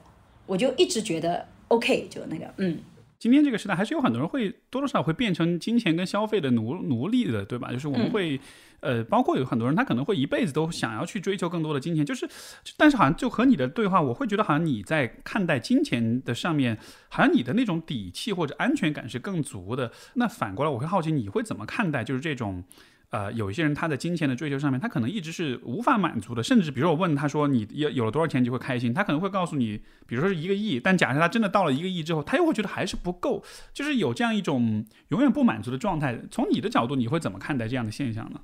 [0.47, 2.79] 我就一直觉得 OK，就那个，嗯。
[3.23, 7.71] 今天这个时代还是有很多人会多多少少会变成金钱跟消费的奴奴隶的，对吧？
[7.71, 8.41] 就是我们会，
[8.81, 12.29] 呃，包括有很多人他可能会一辈子都想要去追求更多的金钱，就是，
[12.77, 16.77] 但是好像就和你的对话，我会觉得好像你在看待金钱的上面，
[17.09, 19.93] 好像你的那种底气或者安全感是更足的。
[20.15, 22.65] 那反过来，我会好奇你会怎么看待就是这种。
[23.13, 33.45] 呃，有一些人他在金钱的追求上面，他可能一直是无法满足的，甚至比如我问他说你有有了多少钱就会开心，他可能会告诉你，比如说是一个亿，但假设他真的到了一个亿之后，他又会觉得还是不够，
[33.75, 36.19] 就是有这样一种永远不满足的状态。
[36.31, 38.41] 从你的角度，你会怎么看待这样的现象呢？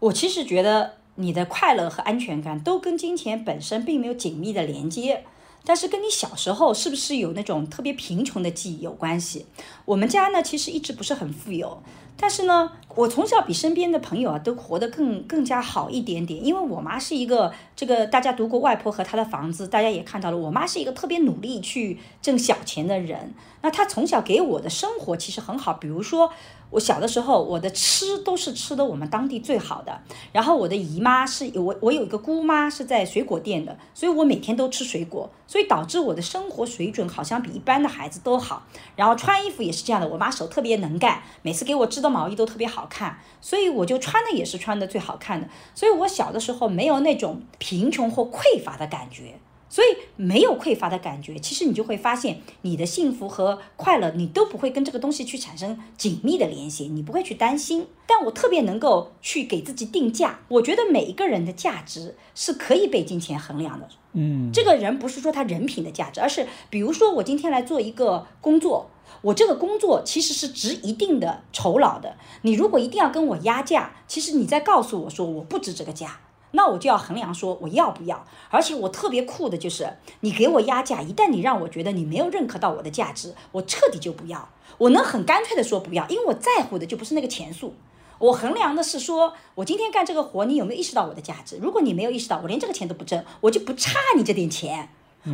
[0.00, 5.24] 我其实觉得你的快乐和安全感都跟金钱本身并没有紧密的连接。
[5.64, 9.46] 但是跟你小时候是不是有那种特别贫穷的记忆有关系？
[9.84, 11.80] 我们家呢，其实一直不是很富有，
[12.16, 16.44] 但是呢，我从小比身边的朋友啊都活得更更加好一点点。
[16.44, 23.34] 因为我妈是一个这个大家读过《外婆和她的房子》，大家也看到了，我妈是一个特别努力去挣小钱的人。
[23.62, 26.32] 那她从小给我的生活其实很好，比如说。
[26.72, 30.00] 我小的时候，我的吃都是吃的我们当地最好的。
[30.32, 38.62] 然后我的姨妈是我，我有一个姑妈是在水果店的，所以我每天都吃水果，所以导致我的生活水准好像比一般的孩子都好。
[38.96, 45.48] 然后穿衣服也是这样的，我妈手特别能干，每次给我织的毛衣都特别好好看，所以我就穿的也是穿的最好看的。
[45.72, 49.38] 所以我小的时候没有那种贫穷或匮乏的感觉。
[49.72, 57.86] 所以没有匮乏的感觉，其实你就会发现你的幸福和快乐，你都不会跟这个东西去产生紧密的联系，你不会去担心。
[58.06, 63.88] 但我特别能够去给自己定价，我觉得每一个人的价值是可以被金钱衡量的。
[64.12, 68.90] 嗯，这个人不是说他人品的价值，而是比如说我今天来做一个工作，
[69.22, 72.18] 我这个工作其实是值一定的酬劳的。
[72.42, 76.20] 你如果一定要跟我压价，其实你在告诉我说我不值这个价。
[76.52, 84.48] 那我就要衡量说我要不要，而且我特别酷的就是，你给我压价，一旦你让我觉得你没有认可到我的价值，我彻底就不要。
[84.78, 87.74] 我能很干脆的说不要，因为我在乎的就不是那个钱数，
[88.18, 91.58] 我衡量的是说我今天干这个活，你有没有意识到我的价值？
[91.60, 94.88] 如果你没有意识到，我连这个钱都不挣，我就不差你这点钱。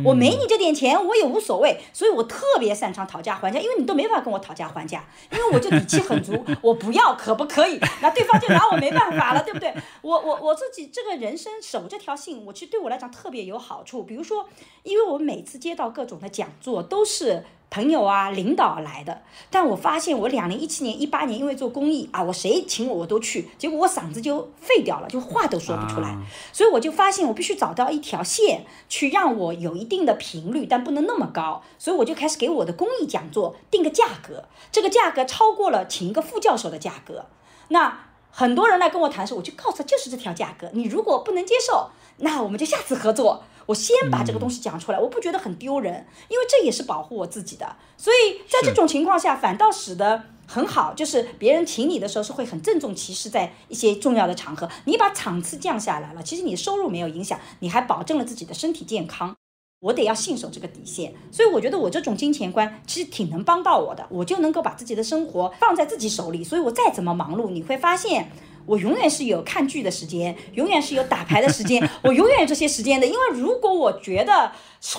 [0.05, 7.79] 我没你这点钱，我也无所谓，所以我特别擅长讨价还价，因为你都没法跟我讨价还价，因为我就底气很足， 我不要可不可以？
[8.01, 9.73] 那对方就拿我没办法了，对不对？
[10.01, 14.03] 我我我自己这个人生守这条信，我其实对我来讲特别有好处。
[14.03, 14.47] 比如说，
[14.83, 17.43] 因为我每次接到各种的讲座，都是。
[17.71, 26.17] 朋友啊，领导来的，但我发现我两零一七年、一八年因为做公益啊，我谁请我我都去，结果我嗓子就废掉了，就话都说不出来，
[26.51, 37.25] 所以我就发现我必须找到一条线，去让我有一定的频率，但不能那么高，所以我就开始给我的公益讲座定个价格，这个价格超过了请一个副教授的价格，
[37.67, 37.99] 那
[38.31, 43.43] 很多人来跟我谈时，我就告诉他就是这条价格，你如果不能接受，那我们就下次合作。
[43.69, 47.75] 我先把这个东西讲出来，我不觉得很丢人，因为这也是保护我自己的。
[47.97, 59.35] 所以在这种情况下，反倒使得很好，就是别人请你的时候是会很郑重其事，在一些重要的场合，你把场次降下来了，其实你的收入没有影响，你还保证了自己的身体健康。
[59.81, 68.31] 我得要信守这个底线，所以我觉得我这种金钱观其实挺能帮到我的，我就能够把自己的生活放在自己手里，所以我再怎么忙碌，你会发现。
[68.69, 73.07] 我永远是有看剧的时间，永远是有打牌的时间， 我永远有这些时间的。
[73.07, 74.51] 因为如果我觉得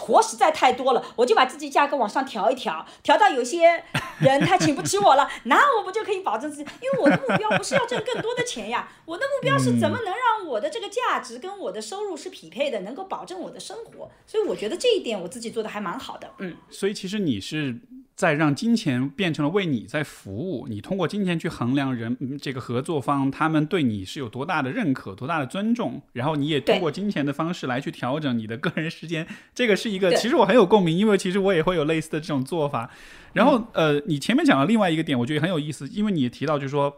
[0.04, 3.84] 活实在太多了，我就把自己价格往上调一调，调到有些
[4.18, 6.68] 人他请不起我了， 那我不就可以保证自己？
[6.82, 14.10] 因为我的目标不是要挣更多的钱呀，我的目标是怎么能让我的这个价值跟我的收入是匹配的，能够保证我的生活。
[14.26, 16.28] 所以我觉得这一点我自己做的还蛮好的。
[16.38, 17.78] 嗯，所以其实你是。
[18.20, 32.90] 在让金钱变成了为你在服务，你通过金钱去衡量人这个合作方他们对你是有多大的认可、多大的尊重，然后你也通过金钱的方式来去调整你的个人时间，这个是一个其实我很有共鸣，因为其实我也会有类似的这种做法。
[33.32, 36.94] 然后呃，你前面讲了另外一个点，我觉得很有意思，因为你也提到就是说。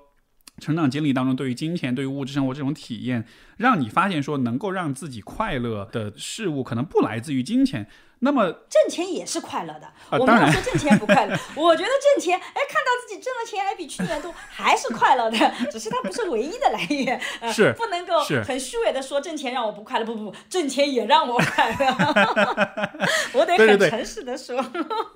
[0.58, 3.24] 成长经历当中，对于金钱、对于物质生活这种体验，
[3.56, 7.88] 让你发现说，能够让自己快乐的事物，可能不来自于金钱。
[8.24, 11.37] 那么挣钱也是快乐的，我没有说挣钱不快乐。
[11.56, 15.37] 我觉得挣钱，哎，看到自己挣了钱，哎，比去年多，还是快乐的。
[15.72, 20.04] 只是它不是唯一的来源，呃是不能够很虚伪的说挣钱让我不快乐。
[20.04, 21.96] 不不不，挣钱也让我快乐。
[23.35, 24.64] 我得很诚实的说。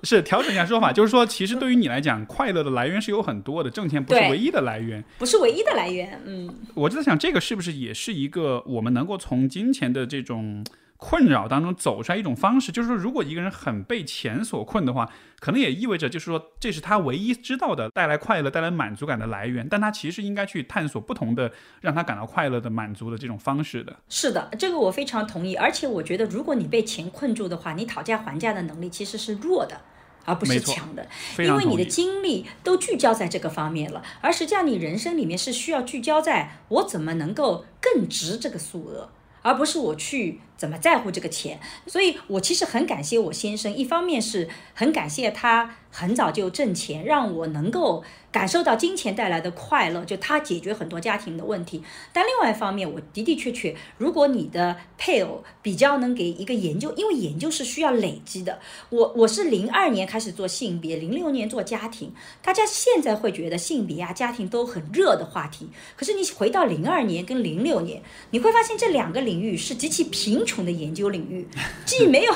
[0.03, 6.21] 是调整一下说法，就是说，其实对于你来讲，快乐的来源是有很多的，挣钱不是唯一的来源，不是唯一的来源。
[6.25, 10.65] 嗯，我就在想，这个是不是也是一个我们能够从金钱的这种。
[10.97, 15.07] 困扰当中走出来一种方式，就是说，如果一个人很被钱所困的话，
[15.39, 19.67] 可能也意味着，就是说，这是他唯一知道的带来快乐、带来满足感的来源。
[19.69, 23.95] 但他其实应该去探索不同的让他感到快乐的、满足的这种方式的。
[24.09, 25.55] 是的，这个我非常同意。
[25.55, 29.79] 而且我觉得，如果你被钱困住的话，你讨价还价的能力其实是弱的，
[30.25, 31.07] 而不是强的，
[31.37, 34.01] 因为你的精力都聚焦在这个方面了。
[34.19, 39.11] 而实际上，你人生里面是需要聚焦在我怎么能够更值这个数额，
[39.43, 40.41] 而不是我去。
[40.57, 41.59] 怎么在乎这个钱？
[41.85, 51.83] 所以我其实很感谢我先生，一方面是很感谢他很早就挣钱，让我能够感受到金钱带来的快乐，就他解决很多家庭的问题。
[52.11, 58.59] 但另外一方面，我的的确确，如果你的配偶比较能给一个研究，因为研究是需要累积的。
[58.89, 65.69] 我我是零二年开始做性别，零六年做家庭，大家现在会觉得性别啊、家庭都很热的话题。
[65.95, 70.46] 可是你回到零二年跟零六年，你会发现这两个领域是极其平。
[70.47, 71.47] 穷的研究领域，
[71.85, 72.33] 既没有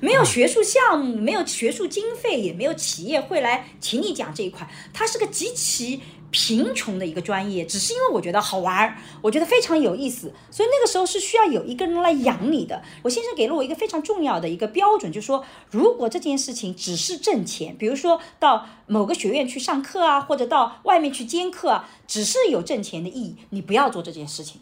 [0.00, 7.64] 没有学术项目，没有学术经费，也没有企业会来请你讲这一块，它是个极其贫穷的一个专业。
[7.64, 12.82] 只是因为我觉得好玩儿，我觉得非常有意思，所以那个时候是需要有一个人来养你的。
[13.02, 24.60] 我先生给了我一个非常重要的一个标准，就是说，如果这件事情只是挣钱，比如说到某个学院去上课啊，或者到外面去兼课啊，只是有挣钱的意义，你不要做这件事情。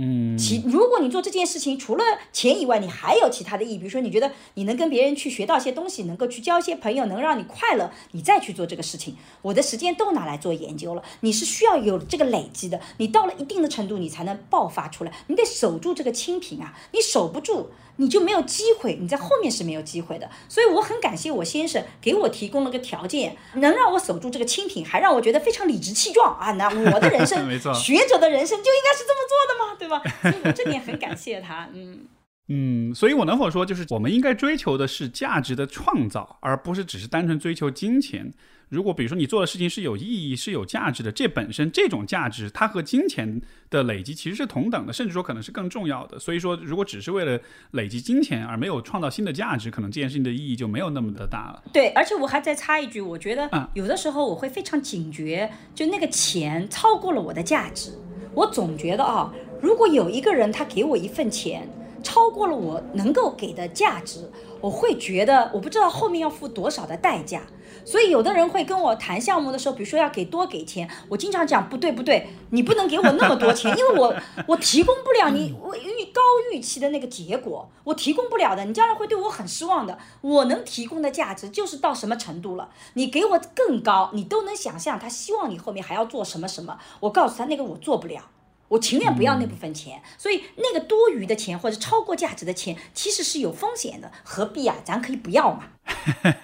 [0.00, 9.16] 嗯，其如果你做这件事情除了钱以外，你还有其他的意义，比如说你觉得你能跟别人去学到一些东西，能够去交一些朋友，能让你快乐，你再去做这个事情。
[9.42, 15.12] 我的时间都拿来做研究了，你是需要有这个累积的，你到了一定的程度，你才能爆发出来。
[15.26, 20.28] 你得守住这个清贫啊，你守不住，你就没有机会，你在后面是没有机会的。
[20.48, 26.52] 所以我很感谢我先生给我提供了个条件，能让我守住这个清贫，还让我觉得非常理直气壮啊。
[26.52, 29.76] 那我的人生， 没错，学者的人生就应该是这么做的吗？
[29.78, 30.32] 对。
[30.32, 32.06] 所以我这点很感谢他，嗯
[32.50, 38.32] 嗯，所以我能否说，就是我们应该追求的是价值的创造，而不是只是单纯追求金钱。
[38.68, 46.18] 如果比如说你做的事情是有意义、是有价值的，这本身这种价值，它和金钱的累积其实是同等的，甚至说可能是更重要的。
[46.18, 51.62] 所以说，如果只是为了累积金钱而没有创造新的价值，可能这件事情的意义就没有那么的大了。
[51.72, 57.92] 对，而且我还再插一句，我觉得有的时候我会非常警觉，就那个钱超过了我的价值，
[58.34, 59.32] 我总觉得啊。
[59.60, 61.68] 如果有一个人他给我一份钱，
[62.02, 67.42] 超过了我能够给的价值，我会觉得我不知道后面要付多少的代价。
[67.88, 74.14] 所以有的人会跟我谈项目的时候，比如说要给多给钱，我经常讲不对不对，你不能给我那么多钱，因为我
[74.46, 76.20] 我提供不了你我预高
[76.52, 79.96] 预期的那个结果，我提供不了的，你将来会对我很失望的。
[80.20, 88.20] 我能提供的价值就是到什么程度了，你给我更高，你都能想象他希望你后面还要做什么什么，我告诉他那个我做不了。
[88.68, 94.76] 我情愿不要那部分钱，所以那个多余的钱或者超过价值的钱，其实是有风险的，何必啊？
[94.84, 95.64] 咱可以不要嘛。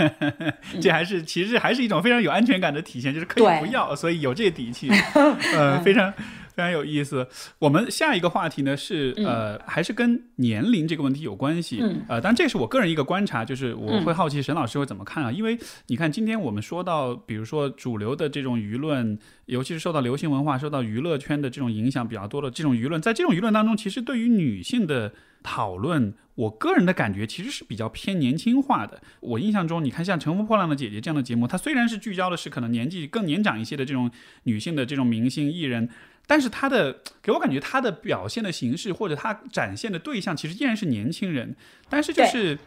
[0.80, 4.90] 这还是其实还是一种非常有安全感的体现，就是可以不要，所以有这底气，
[5.54, 6.12] 呃，非常。
[6.54, 7.26] 非常有意思。
[7.58, 11.82] 我们下一个话题呢是呃，还是跟年龄这个问题有关系。
[12.08, 15.32] 呃，但这是我个人一个观察，就是我会好奇沈老师会怎么看啊？
[15.32, 25.12] 因为你看，今天我们说到，比如说主流的这种舆论，尤其是受到流行文化、受到娱乐圈的这种影响比较多的这种舆论，在这种舆论当中，其实对于女性的
[25.42, 29.02] 讨论，我个人的感觉其实是比较偏年轻化的。
[29.20, 34.10] 我印象中，你看像《乘风破浪的姐姐》这样的节目，它虽然是聚焦的是可能年纪更年长一些的这种
[34.44, 35.88] 女性的这种明星艺人。
[36.26, 41.54] 但是他的 给我感觉，他的表现的形式或者他展现的对象，其实依然是年轻人，
[41.88, 42.58] 但是就是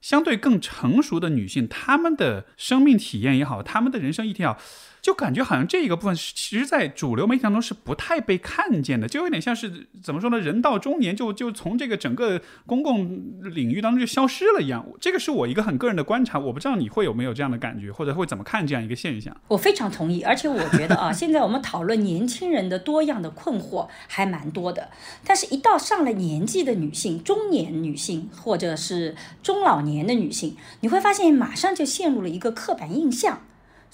[0.00, 4.58] 相对更成熟的女性，她们的生命体验也好，她们的人生议题也好。
[5.04, 10.40] 就感觉好像这一个部分，其实，在主流媒体当中是不太被看见的，就有点像是怎么说呢？
[10.40, 14.82] 人到中年就就从这个整个公共领域当中就消失了一样。
[14.98, 19.36] 这个是我一个很个人的观察，我不知道你会有没有这样的感觉，或者会怎么看这样一个现象？
[19.48, 24.88] 我非常同意，而且我觉得啊， 现在我们讨论年轻人的多样的困惑还蛮多的，
[25.22, 33.42] 但是一到上了年纪的女性、中年女性或者是中老年的女性，你会发现马上就陷入了一个刻板印象。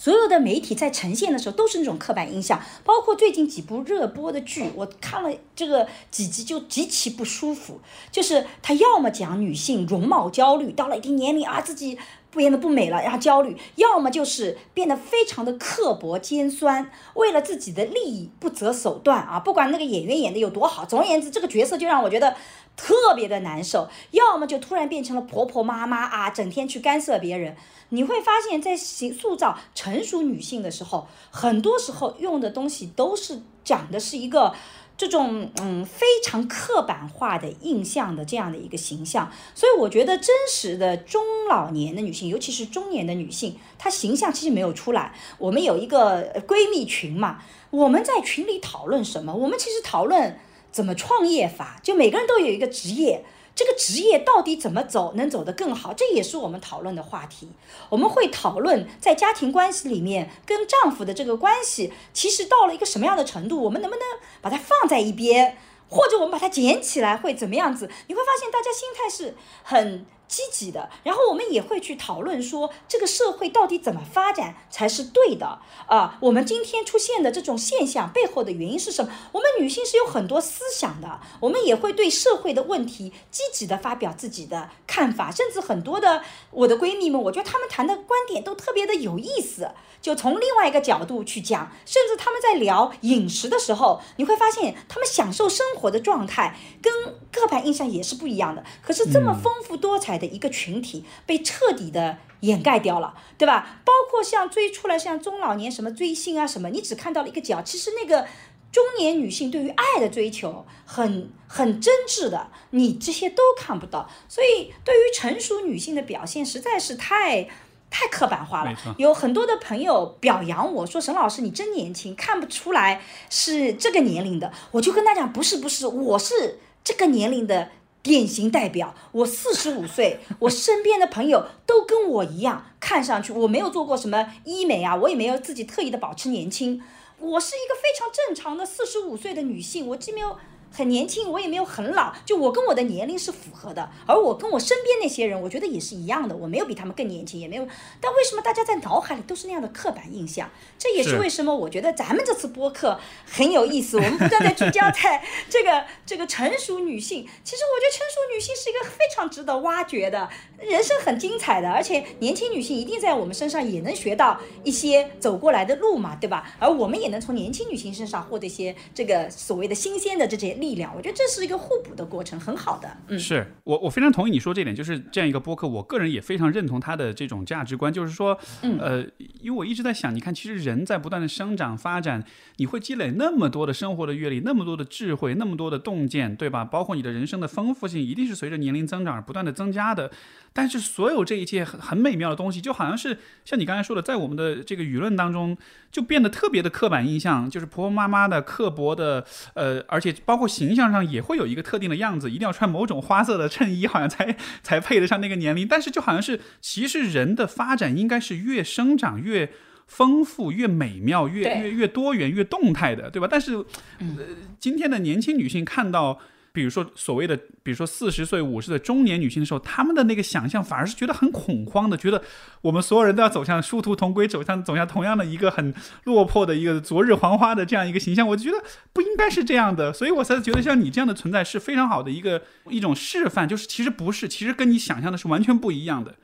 [0.00, 7.80] 所有的媒体在呈现的时候都是那种刻板印象，包括最近几部热播的剧，我看了这个几集就极其不舒服。
[8.10, 11.98] 就是他要么讲女性容貌焦虑，到了一定年龄啊自己
[12.30, 19.38] 变得不美了，然后焦虑；要么就是变得非常的刻薄尖酸，为了自己的利益不择手段啊！
[19.38, 22.34] 不管那个演员演的有多好，总而言之，这个角色就让我觉得
[22.82, 23.88] 特别的难受。
[24.12, 27.54] 要么就突然变成了婆婆妈妈啊，整天去干涉别人。
[27.90, 34.54] 你会发现在形塑造成熟女性的时候，很多时候用的东西都是讲的是一个
[34.96, 45.12] 这种嗯非常刻板化的印象的这样的一个形象，所以我觉得真实的中老年的女性，尤其是中年的女性，她形象其实没有出来。
[45.38, 49.34] 我们有一个闺蜜群嘛，我们在群里讨论什么？
[49.34, 50.38] 我们其实讨论
[50.70, 53.24] 怎么创业法，就每个人都有一个职业。
[53.54, 55.92] 这个职业到底怎么走能走得更好？
[55.92, 57.50] 这也是我们讨论的话题。
[57.90, 64.04] 我们会讨论在家庭关系里面跟丈夫的这个关系，其实到了一个什么样的程度，我们能不能
[64.40, 65.58] 把它放在一边，
[65.90, 67.90] 或者我们把它捡起来会怎么样子？
[68.06, 70.06] 你会发现大家心态是很。
[70.30, 75.58] 积极的，然后我们也会去讨论说，这个社会到底怎么发展才是对的
[75.88, 76.16] 啊？
[76.20, 79.12] 我们今天出现的这种现象背后的原因是什么？
[79.32, 86.22] 我们女性是有很多思想的，我们也会对社会的问题积极的发表自己的看法，甚至很多的
[86.52, 96.92] 我的闺蜜们，我觉得她们谈的观点都特别的有意思，就从另外一个角度去讲，甚至她们在聊饮食的时候，你会发现她们享受生活的状态跟
[97.32, 98.62] 刻板印象也是不一样的。
[98.80, 100.19] 可是这么丰富多彩。
[100.20, 103.80] 的一个群体被彻底的掩盖掉了，对吧？
[103.84, 108.26] 包括像追出来像中老年什么追星啊什么，你只看到了一个角，其实那个
[108.70, 114.08] 中年女性对于爱的追求很很真挚的，你这些都看不到。
[114.28, 117.48] 所以对于成熟女性的表现实在是太
[117.90, 118.72] 太刻板化了。
[118.96, 127.70] 有很多的朋友表扬我说：“沈老师你真年轻，看不出来是这个年龄的。”我就跟他讲：“不是不是，我是这个年龄的。”
[128.02, 136.82] 典型代表，我四十五岁，我身边的朋友都跟我一样，看上去我没有做过什么医美啊，我也没有自己特意的保持年轻，
[137.18, 140.36] 我是一个非常正常的四十五岁的女性，我既没有。
[140.72, 147.66] 很年轻，我也没有很老，就我跟我的年龄是符合的，而我跟我身边那些人，我觉得也是一样的，我没有比他们更年轻，也没有。
[148.00, 150.48] 但为什么大家在脑海里都是那样的刻板印象？
[150.78, 153.96] 这也是为什么我觉得咱们这次播客很有意思。
[153.96, 166.54] 我们不断的聚焦在 这个这个成熟女性，其实我觉得成熟女性是一个非常值得挖掘的，人生很精彩的，而且年轻女性一定在我们身上也能学到一些走过来的路嘛，对吧？
[166.60, 170.56] 而我们也能从年轻女性身上获得一些这个所谓的新鲜的这些。
[170.60, 172.88] 力量，我觉得这是一个互补的过程，很好的。
[173.08, 178.38] 嗯，是我我非常同意你说这点，就是这样一个播客，我个人也非常认同他的这种价值观，就是说，
[178.78, 179.02] 呃，
[179.40, 182.22] 因为我一直在想，你看，其实人在不断的生长发展，
[182.56, 186.64] 你会积累那么多的生活的阅历，那么多的智慧，那么多的洞见，对吧？
[186.64, 190.10] 包括你的人生的丰富性，一定是随着年龄增长而不断的增加的。
[190.52, 195.56] 但是所有这一切很很美妙的东西，就好像是像你刚才说的，在我们的这个舆论当中，
[195.92, 205.66] 就变得特别的刻板印象，就是婆婆妈妈的刻薄的，呃，而且包括形象上也会有一个特定的样子，一定要穿某种花色的衬衣，好像才 才配得上那个年龄。
[205.68, 209.50] 但是就好像是，其实人的发展应该是越生长越
[209.86, 213.28] 丰富、越美妙、越越越多元、越动态的，对吧？
[213.30, 213.54] 但是，
[214.00, 214.26] 呃，
[214.58, 216.20] 今天的年轻女性看到。
[216.52, 222.22] 比如说所谓的，比如说四十岁、五十岁中年女性的时候，她们的那个想象反而是觉得很恐慌的，觉得
[222.62, 225.72] 我们所有人都要走向殊途同归，走向走向同样的一个很
[226.04, 228.26] 落魄的一个昨日黄花的这样一个形象。
[228.26, 236.14] 我就觉得不应该是这样的，所以我才觉得像你这样的存在是非常好的一个一种示范，就是其实不是，其实跟你想象的是完全不一样的。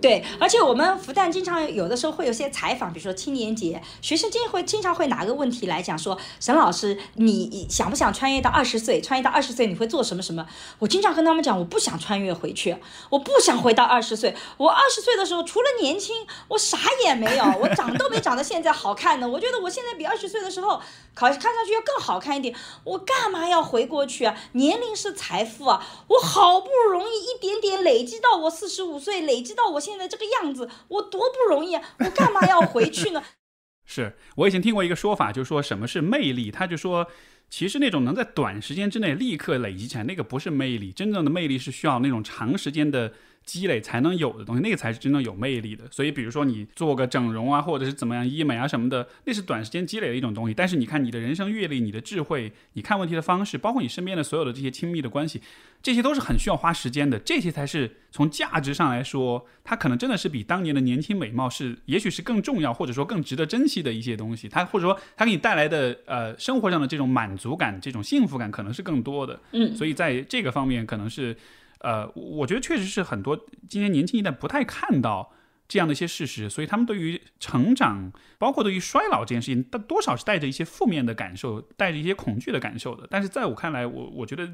[0.00, 9.00] 对，而且我们复旦经常有的时候会有些采访，比如说青年节，学生经会经常会拿个问题来讲说，沈老师，你想不想穿越到二十岁？
[9.00, 10.46] 穿越到二十岁你会做什么什么？
[10.78, 12.76] 我经常跟他们讲，我不想穿越回去，
[13.10, 14.36] 我不想回到二十岁。
[14.56, 16.14] 我二十岁的时候除了年轻，
[16.46, 19.28] 我啥也没有，我长都没长得现在好看呢。
[19.28, 20.80] 我觉得我现在比二十岁的时候
[21.14, 24.36] 考看上去要更好看一点，我干嘛要回过去啊？
[24.52, 29.82] 年龄是财富啊，我好不容易一点点累积到我四十五岁，累积到我。
[29.88, 31.82] 现在这个样子，我多不容易啊！
[31.98, 33.22] 我干嘛要回去呢？
[33.86, 36.50] 是我以前听过一个说法，就是说什么是魅力？
[36.50, 37.06] 他就说，
[37.48, 40.92] 其实那种能在短时间之内立刻累积起来，那个不是魅力。
[40.92, 43.14] 真正的魅力是需要那种长时间的
[43.48, 45.84] 积累才能有的东西，那个才是真正有魅力的。
[45.90, 50.52] 所以，比如说你做个整容啊，或者是怎么样医美啊什么的，那是短时间积累的一种东西。
[50.52, 55.40] 但是你看你的人生阅历、你的智慧、你看问题的方式，包括你身边的所有的这些亲密的关系，
[55.82, 57.18] 这些都是很需要花时间的。
[57.18, 64.46] 这些才是从价值上来说，它可能真的是比当年的年轻美貌是，也许是更重要，或者说更值得珍惜的一些东西。
[64.46, 69.40] 它或者说它给你带来的呃生活上的这种满足感、这种幸福感，可能是更多的。
[69.52, 71.34] 嗯，所以在这个方面，可能是。
[71.80, 73.36] 呃，我觉得确实是很多
[73.68, 75.32] 今天年轻一代不太看到
[75.66, 83.06] 这样的一些事实，所以他们对于成长，包括对于衰老这件事情，但多少是带着一些负面的感受，带着一些恐惧的感受的。
[83.10, 84.50] 但是在我看来，我我觉得。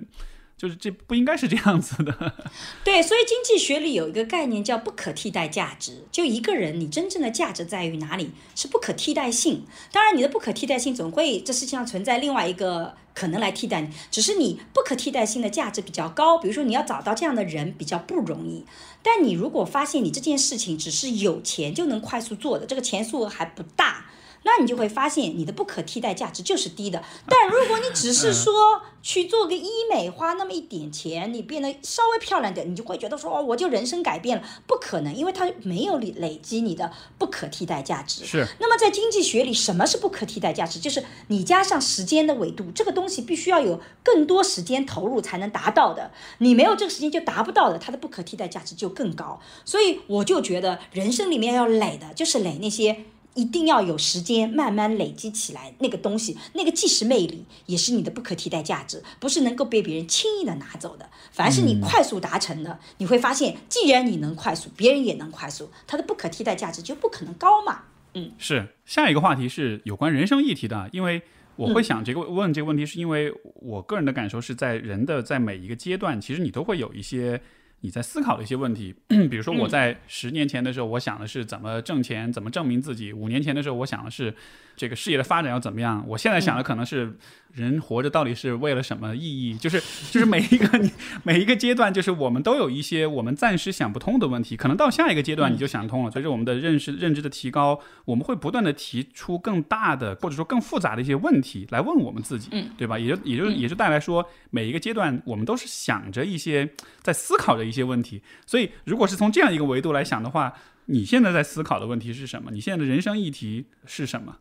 [0.57, 2.35] 就是这不应该是这样子的，
[2.85, 6.05] 对，所以经济学里有一个概念叫不可替代价值。
[6.13, 8.31] 就一个人，你真正的价值在于哪里？
[8.55, 9.67] 是不可替代性。
[9.93, 16.39] 当然，你的不可替代性总会这世界上存在另外一个可能来替代你，只是你不可替代性的价值比较高。
[16.39, 18.65] 比如说，你要找到这样的人比较不容易。
[19.03, 24.07] 但你如果发现你这件事情只是有钱就能快速做的，这个钱数额还不大。
[24.45, 27.03] 那你就会发现你的不可替代价值就是低的。
[27.27, 34.45] 但如果你只是说去做个医美，花那么一点钱，你变得稍微漂亮点，你就会觉得说哦，我就人生改变了。
[34.67, 38.25] 不可能，因为它没有累累积你的不可替代价值。
[38.25, 38.47] 是。
[38.61, 40.79] 那么在经济学里，什么是不可替代价值？
[40.79, 46.11] 就是你加上时间的维度，这个东西必须要有更多时间投入才能达到的。
[46.39, 49.41] 你没有这个时间就达不到的，它的不可替代价值就更高。
[49.65, 53.05] 所以我就觉得人生里面要累的，就是累那些。
[53.35, 61.11] 一定要有时间慢慢累积起来，那个东西，那个既是魅力，也是你的不可替代价值，不是能够被别人轻易的拿走的。
[61.33, 67.83] 凡是你快速达成的，你会发现，既然你能快速，别人也能快速，它的不可替代价值就不可能高嘛。
[68.15, 68.69] 嗯，是。
[68.85, 71.23] 下一个话题是有关人生议题的，因为
[71.57, 77.41] 我会想这个问这个问题，是因为我个人的感受是在人的在每一个阶段，其实你都会有一些。
[77.85, 78.95] 你在思考的一些问题，
[79.29, 84.35] 比如说我在十年前的时候，我想的是怎么挣钱，怎么证明自己；五年前的时候，我想的是
[84.75, 86.03] 这个事业的发展要怎么样。
[86.09, 87.17] 我现在想的可能是。
[87.55, 89.57] 人活着到底是为了什么意义？
[89.57, 89.81] 就是
[90.11, 90.91] 就是每一个你
[91.23, 96.11] 每一个阶段，就是我们都有一些我们暂时想不通的问题，可能到下一个阶段你就想通了。
[96.11, 102.99] 随着我们的认识认知的提高，我们会不断的提出更大的或者说更复杂的一些问题来问我们自己，对吧？
[102.99, 106.69] 也就也就也就带来说，每一个阶段我们都是想着一些
[107.03, 108.23] 在思考着一些问题。
[108.47, 110.55] 所以，如果是从这样一个维度来想的话，
[110.87, 112.51] 你现在在思考的问题是什么？
[112.51, 114.37] 你现在的人生议题是什么？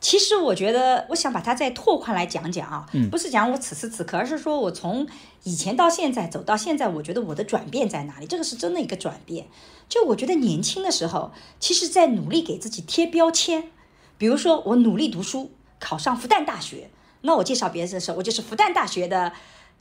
[0.00, 5.06] 其实我觉得，我想把它再拓宽来讲讲啊，不是讲我此时此刻，而是说我从
[5.44, 8.26] 以前到现在走到现在，我觉得我的转变在哪里？
[8.26, 9.46] 这个是真的一个转变。
[9.88, 13.70] 就我觉得年轻的时候，其实在努力给自己贴标签，
[14.18, 19.32] 比如说我努力读书，考上复旦大学，那我介绍别人的时候，我就是复旦大学的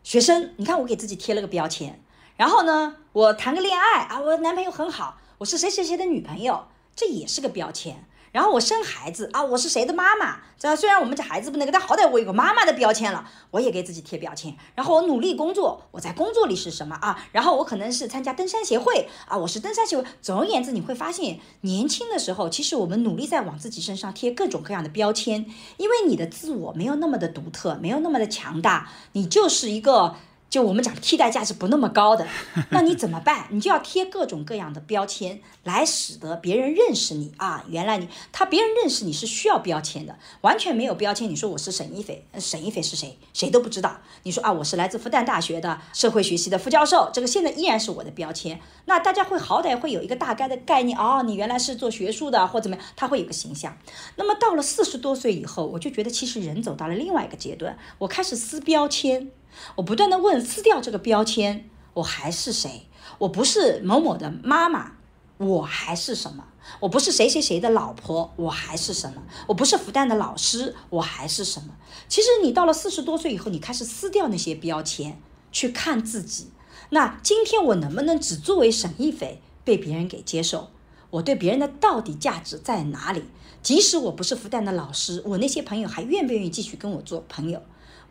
[0.04, 0.52] 学生。
[0.58, 2.00] 你看我给自己贴了个标签。
[2.42, 6.66] 然后呢，我谈个恋爱啊，我男朋友很好，我是谁谁谁的女朋友，
[6.96, 8.04] 这也是个标签。
[8.32, 10.40] 然后我生孩子啊，我是谁的妈妈？
[10.58, 14.58] 这虽然我们家孩子不那个，但好歹我有个妈妈的标签了，我也给自己贴标签。
[14.74, 17.24] 然后我努力工作，我在工作里是什么啊？
[17.32, 20.04] 然后我可能是参加登山协会啊，我是登山协会。
[20.24, 25.46] 总而言之，你会发现，年轻的时候，其实我们努力在往自己身上贴各种各样的标签，
[25.78, 30.16] 因为你的自我没有那么的独特，没有那么的强大，你就是一个。
[30.52, 32.28] 就我们讲替代价值不那么高的，
[32.72, 33.48] 那你怎么办？
[33.52, 37.64] 你就要贴各种各样的标签，来使得别人认识你啊。
[37.70, 41.30] 原来你他别人认识你是需要标签的，完全没有标签。
[41.30, 43.18] 你说我是沈一斐，沈一斐是谁？
[43.34, 44.02] 谁都不知道。
[44.24, 48.60] 你说啊，我是来自复旦大学的社会学系的副教授，这个现在依然是我的标签。
[48.88, 53.78] 那大家会好歹会有一个大概的概念哦，你原来是做学术的或怎么样，他会有个形象。
[54.18, 59.32] 那么到了四十多岁以后，我就觉得其实人走到了另外一个阶段，我开始撕标签。
[59.76, 62.88] 我不断的问，撕掉这个标签，我还是谁？
[63.18, 64.94] 我不是某某的妈妈，
[65.38, 66.46] 我还是什么？
[66.80, 69.22] 我不是谁谁谁的老婆，我还是什么？
[69.48, 71.70] 我不是复旦的老师，我还是什么？
[72.08, 75.20] 其实你到了四十多岁以后，你开始撕掉那些标签，
[75.52, 76.52] 去看自己。
[76.92, 80.70] 那今天我能不能只作为沈一斐被别人给接受？
[81.10, 83.24] 我对别人的到底价值在哪里？
[83.62, 87.62] 即使我不是复旦的老师，我那些朋友还愿不愿意继续跟我做朋友？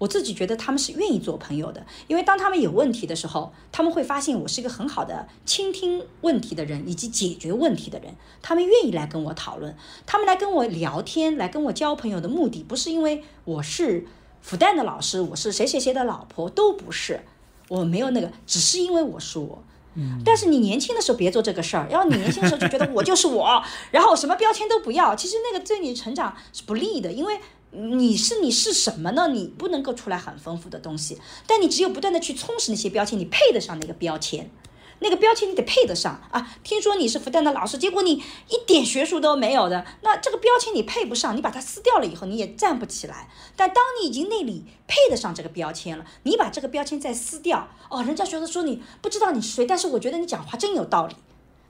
[0.00, 9.76] 我自己觉得他们是愿意做朋友的，因为当他们有问题的时候，他们会发现我是一个很好的倾听问题的人以及解决问题的人，他们愿意来跟我讨论，
[10.06, 14.06] 他们来跟我聊天，来跟我交朋友的目的不是因为我是
[14.40, 17.20] 复旦的老师，我是谁谁谁的老婆，都不是，
[17.68, 19.62] 我没有那个，只是因为我是我。
[19.96, 20.22] 嗯。
[20.24, 27.38] 但是你年轻的时候别做这个事儿，要你年轻的时候就觉得我就是我， 然后什么标签都不要，其实那个对你成长是不利的，因为。
[27.72, 29.28] 你是你是什么呢？
[29.28, 34.50] 你不能够出来很丰富的东西，但你只有不断的去充实那些标签，你配得上那个标签。
[35.02, 36.54] 那个标签你得配得上啊。
[36.62, 43.30] 听说你是复旦的老师，结果你一点学术都没有的，那这个标签你配不上，你把它撕掉了以后你也站不起来。
[43.56, 51.14] 但当你已经那里配得上这个标签了，你把这个标签再撕掉，哦，人家觉得说你不知道你是谁，但是我觉得你讲话真有道理。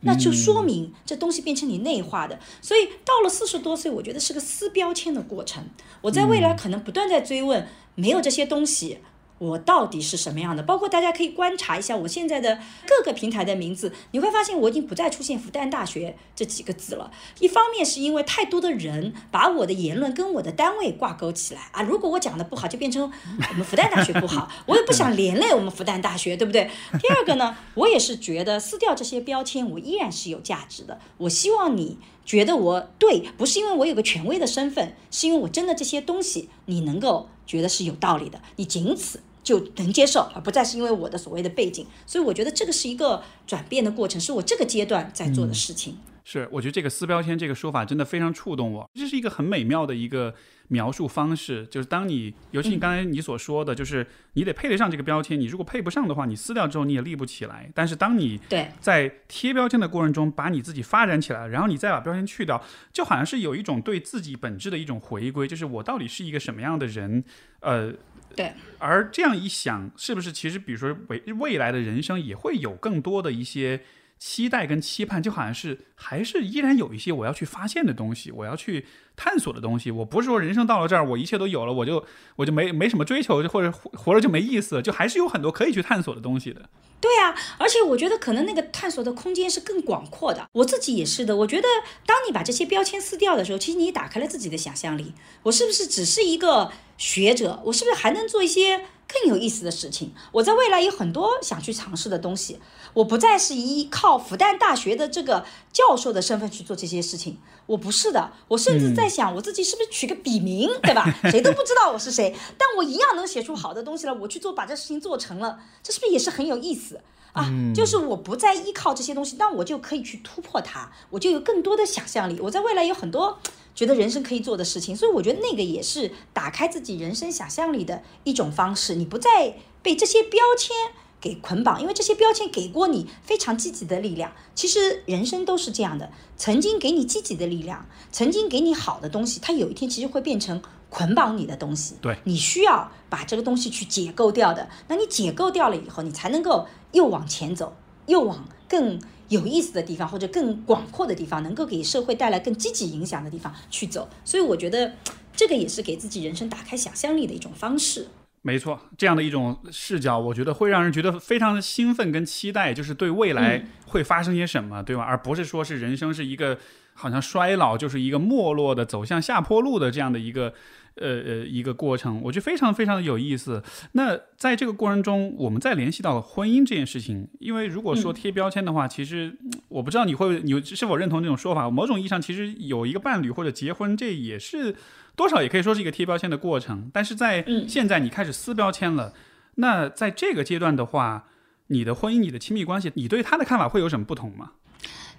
[0.03, 5.64] 那就说明这东西变成你内化的，所以到了四十多岁，我觉得是个撕标签的过程。
[6.01, 8.98] 我在未来可能不断在追问，没有这些东西。
[9.41, 10.62] 我到底是什么样的？
[10.62, 17.11] 包括大家可以观察一下我现在的各个平台的名字，你会发现我已经不再出现复旦大学这几个字了。
[17.38, 26.70] 一方面是因为太多的人把我的言论跟我的单位挂钩起来啊，如果我讲的不好，就变成我们复旦大学不好，我也不想连累我们复旦大学，对不对？
[27.01, 31.01] 第二个呢，我也是觉得撕掉这些标签，我依然是有价值的。
[31.16, 39.22] 我希望你觉得我对，不是因为我有个权威的身份，是因为我真的这些东西你能够觉得是有道理的，你仅此。
[39.51, 45.98] 就能接受，而不再是因为我的所谓的背景，所以我觉得这个是一个转变的过程，是我这个阶段在做的事情。
[46.22, 50.32] 是，我觉得这个撕标签这个说法真的非常触动我，这是一个很美妙的一个
[50.68, 51.66] 描述方式。
[51.66, 57.68] 就是当你，尤其你刚才你所说的，就是你得配得上这个标签，你如果配不上的话，你撕掉之后你也立不起来。
[57.74, 67.24] 但是当你对在贴标签的过程中，把你自己发展起来，然后你再把标签去掉，就好像是有一种对自己本质的一种回归，就是我到底是一个什么样的人，
[67.61, 67.92] 呃。
[68.37, 73.81] 对，而这样一想，是不是其实，比如说未未来的人生也会有更多的一些
[74.21, 79.91] 期待跟期盼，就好像是还是依然有一些我要去发现的东西，我要去探索的东西。
[79.91, 82.05] 我不是说人生到了这儿，我一切都有了，我就
[82.37, 86.68] 我就没没什么追求，或者活了就没意思，就还是有很多可以去探索的东西的。
[87.01, 90.47] 对啊，而且我觉得可能那个探索的空间是更广阔的。
[90.53, 91.35] 我自己也是的。
[91.35, 91.66] 我觉得
[92.05, 95.14] 当你把这些标签撕掉的时候，其实你打开了自己的想象力。
[95.45, 97.62] 我是不是只是一个学者？
[97.64, 100.12] 我是不是还能做一些更有意思的事情？
[100.32, 102.58] 我在未来有很多想去尝试的东西。
[102.94, 107.38] 我不再是依靠复旦大学的这个教授的身份去做这些事情。
[107.66, 108.32] 我不是的。
[108.48, 111.04] 我甚至在想，我自己是不是取个笔名，对吧？
[111.30, 114.12] 谁都不知道我是谁，但我一样能写出好的东西来。
[114.12, 117.00] 我去做，把这事情做成了，这是不是也是很有意思？
[117.32, 122.40] 啊，就是我不再依靠这些东西，那我就可以去突破它，我就有更多的想象力。
[122.40, 123.38] 我在未来有很多
[123.75, 128.95] 觉得人生可以做的事情，所以我觉得那个也是打开自己人生想象力的一种方式。
[128.95, 130.77] 你不再被这些标签
[131.21, 134.33] 给捆绑，因为这些标签给过你非常积极的力量。
[134.55, 140.62] 其实人生都是这样的，曾经给你积极的力量，曾经给你好的东西，它有一天其实会变成。
[140.93, 144.68] 捆绑你的东西，对你需要把这个东西去解构掉的。
[144.89, 149.01] 那你解构掉了以后，你才能够又往前走，又往更
[149.31, 154.07] 有意思的地方或者更广阔的地方，能够给社会带来更积极影响的地方去走。
[154.24, 154.93] 所以我觉得
[155.35, 158.09] 这个也是给自己人生打开想象力的一种方式。
[158.43, 165.03] 没错，这样的一种视角，我觉得会让人觉得非常的兴奋跟期待，就是对未来会发生些什么，对吧？
[165.03, 166.59] 而不是说是人生是一个
[166.95, 170.53] 好像衰老，就是一个没落的走向下坡路的这样的一个。
[170.97, 173.62] 呃呃，一个过程，我觉得非常非常的有意思。
[173.93, 179.36] 那在这个过程中，我们再联系到了婚姻这件事情，因为如果说贴标签的话，其实
[179.68, 181.70] 我不知道你会你是否认同这种说法。
[181.70, 184.74] 某种意义上，其实有一个伴侣或者结婚，这也是
[185.16, 186.91] 多少也可以说是一个贴标签的过程。
[186.93, 189.12] 但是在现在你开始撕标签了，
[189.57, 191.26] 那在这个阶段的话，
[191.68, 194.53] 你的婚姻、你的亲密关系，你对他的看法会有什么不同吗？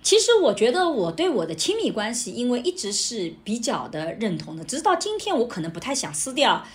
[0.03, 6.65] 其实我觉得我对我的亲密关系，因为一直是比较的认同的，直到今天我可能不太想撕掉，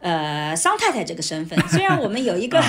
[0.00, 1.58] 呃，桑太太这个身份。
[1.70, 2.60] 虽然我们有一个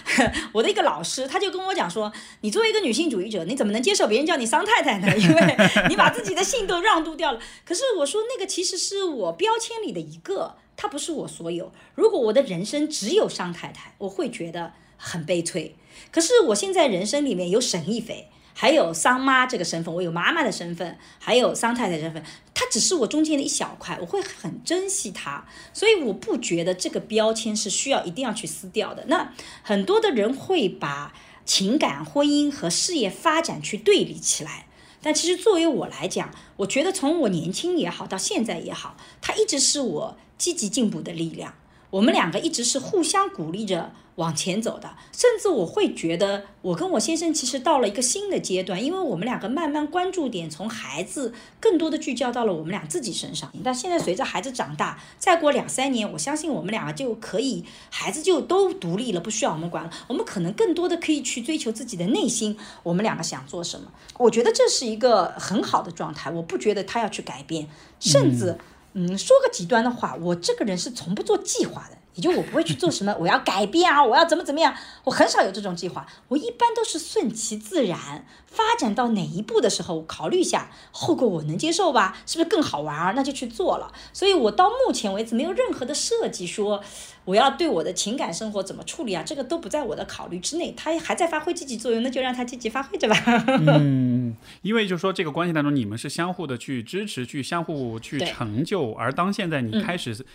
[0.52, 2.10] 我的一个老师，他就跟我讲说，
[2.40, 5.06] 你作为一个女性主义者，你怎么能接受别人叫你桑太太呢？
[5.18, 5.56] 因为
[5.90, 7.38] 你把自己的姓都让渡掉了。
[7.66, 11.70] 可是我说那个其实是我标签里的一个，它不是我所有。
[11.94, 15.76] 如果我的人生只有桑太太，我会觉得很悲催。
[16.10, 18.30] 可是我现在人生里面有沈亦菲。
[18.60, 22.20] 还有桑妈这个身份，我有妈妈的身份，还有桑太太身份，
[22.52, 29.04] 它只是我中间的一小块，我会很珍惜它，所以我不觉得这个标签是需要一定要去撕掉的。
[29.06, 29.32] 那
[29.62, 34.66] 很多的人会把情感、婚姻和事业发展去对立起来，
[35.00, 41.54] 但其实作为我来讲，我觉得从我年轻也好，到现在也好，它一直是我积极进步的力量。
[41.90, 53.50] 我们两个一直是互相鼓励着往前走的，甚至我会觉得，我跟我先生其实到了一个新的阶段，因为我们两个慢慢关注点从孩子更多的聚焦到了我们俩自己身上。
[53.64, 59.90] 但现在随着孩子长大，再过两三年，我相信我们两个就可以，孩子就都独立了，不需要我们管了。
[60.08, 63.90] 我们可能更多的可以去追求自己的内心，我们两个想做什么？
[64.18, 67.68] 我觉得这是一个很好的状态，我不觉得他要去改变，
[67.98, 68.58] 甚至。
[69.00, 76.04] 嗯说个极端的话，我这个人是从不做计划的，也就我不会去做什么， 我要改变啊，我要怎么怎么样，我很少有这种计划。
[76.26, 83.92] 我一般都是顺其自然，发展到哪一步的时候，考虑一下后果我能接受吧，是不是更好玩儿，那就去做了。
[84.12, 86.82] 所以我到目前为止没有任何的设计说
[87.24, 90.72] 我要对我的情感生活怎么处理啊，这个都不在我的考虑之内。
[90.76, 93.16] 他还在发挥积极作用，那就让他积极发挥着吧。
[93.46, 100.26] 嗯， 因为就是说这个关系当中，你们是相互的去支持，去相互去成就，而当现在你开始。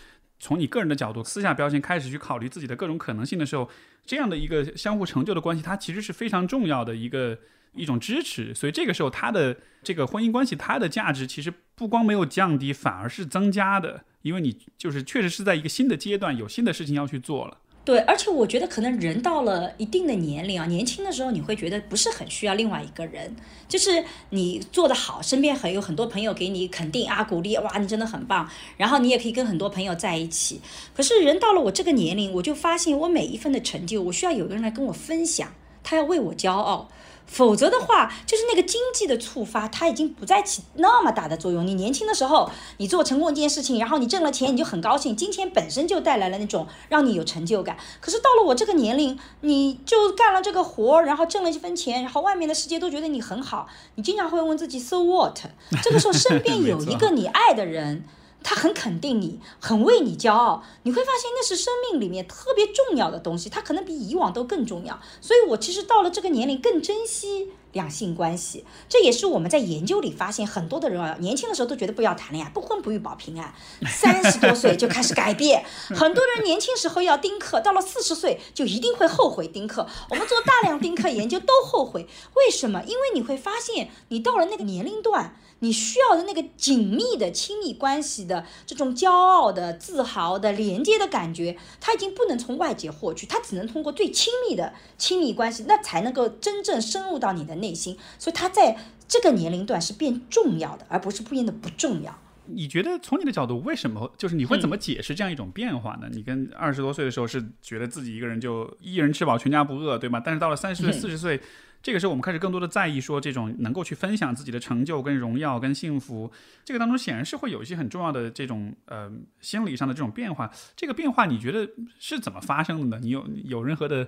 [0.43, 3.69] 从你个人的角度私下标签，开始去考虑自己的各种可能性的时候，
[4.05, 7.39] 这样的一个相互成就的关系，它其实是非常重要的一个
[7.73, 8.53] 一种支持。
[8.53, 17.59] 所以这个时候，他的这个婚姻关系，它的价值其实不光没有降低，反而是增加的，因为你就是确实是在一个新的阶段，有新的事情要去做了。
[17.85, 23.35] 对，而且我觉得可能人到了一定的年龄啊，年轻的时候你会觉得不是很需要另外一个人，
[23.67, 30.61] 就是你做得好，身边很有很多朋友给你肯定啊鼓励，哇，你真的很棒，然后你也可以跟很多朋友在一起。
[30.95, 35.53] 可是人到了我这个年龄，我就发现我每一份的成就，我需要有个人来跟我分享，
[35.83, 36.89] 他要为我骄傲。
[37.25, 41.65] 否则的话，就是那个经济的触发，它已经不再起那么大的作用。
[41.65, 47.75] 你年轻的时候，你做成功一件事情，然后你挣了钱，你就很高兴，金钱本身就带来了那种让你有成就感。
[47.99, 55.39] 可是到了我这个年龄，你就干了这个活，然后挣了一分钱，然后外面的世界都觉得你很好，你经常会问自己，so what？
[55.81, 58.03] 这个时候身边有一个 你爱的人。
[58.43, 64.99] 他很肯定你，很为你骄傲，你会发现那是生命里面特别重要的东西，它可能比以往都更重要。
[65.21, 73.53] 所以我其实到了这个年龄更珍惜两性关系，这也是我们在研究里发现，很多的人啊，年轻的时候都觉得不要谈恋爱，不婚不育保平安，
[73.87, 75.65] 三十多岁就开始改变。
[75.89, 79.87] 很多人年轻时候要丁克，到了四十岁就一定会后悔丁克。
[80.09, 82.83] 我们做大量丁克研究都后悔，为什么？
[82.83, 85.35] 因为你会发现，你到了那个年龄段。
[85.63, 97.97] 你需要的那个紧密的亲密关系的这种骄傲的、自豪的、连接的感觉，它已经不能从外界获取，它只能通过最亲密的亲密关系，那才能够真正深入到你的内心。
[98.19, 102.19] 所以它在这个年龄段是变重要的，而不是变得不重要。
[102.47, 106.09] 你觉得从你的角度，为什么就是你会怎么解释这样一种变化呢？
[106.11, 110.21] 你跟二十多岁的时候是觉得自己一个人就一人吃饱全家不饿，对吗？
[110.23, 111.39] 但是到了三十岁、四十岁。
[111.83, 116.31] 这个时候，我们开始更多的在意说这种能够去分享自己的成就、跟荣耀、跟幸福。
[116.63, 119.11] 这个当中显然是会有一些很重要的这种呃
[119.41, 120.49] 心理上的这种变化。
[120.77, 121.69] 这个变化你觉得
[121.99, 122.99] 是怎么发生的呢？
[123.03, 124.07] 你有有任何的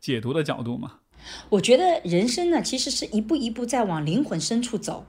[0.00, 0.94] 解读的角度吗？
[1.48, 5.06] 我觉得人生呢，其实是一步一步在往灵魂深处走。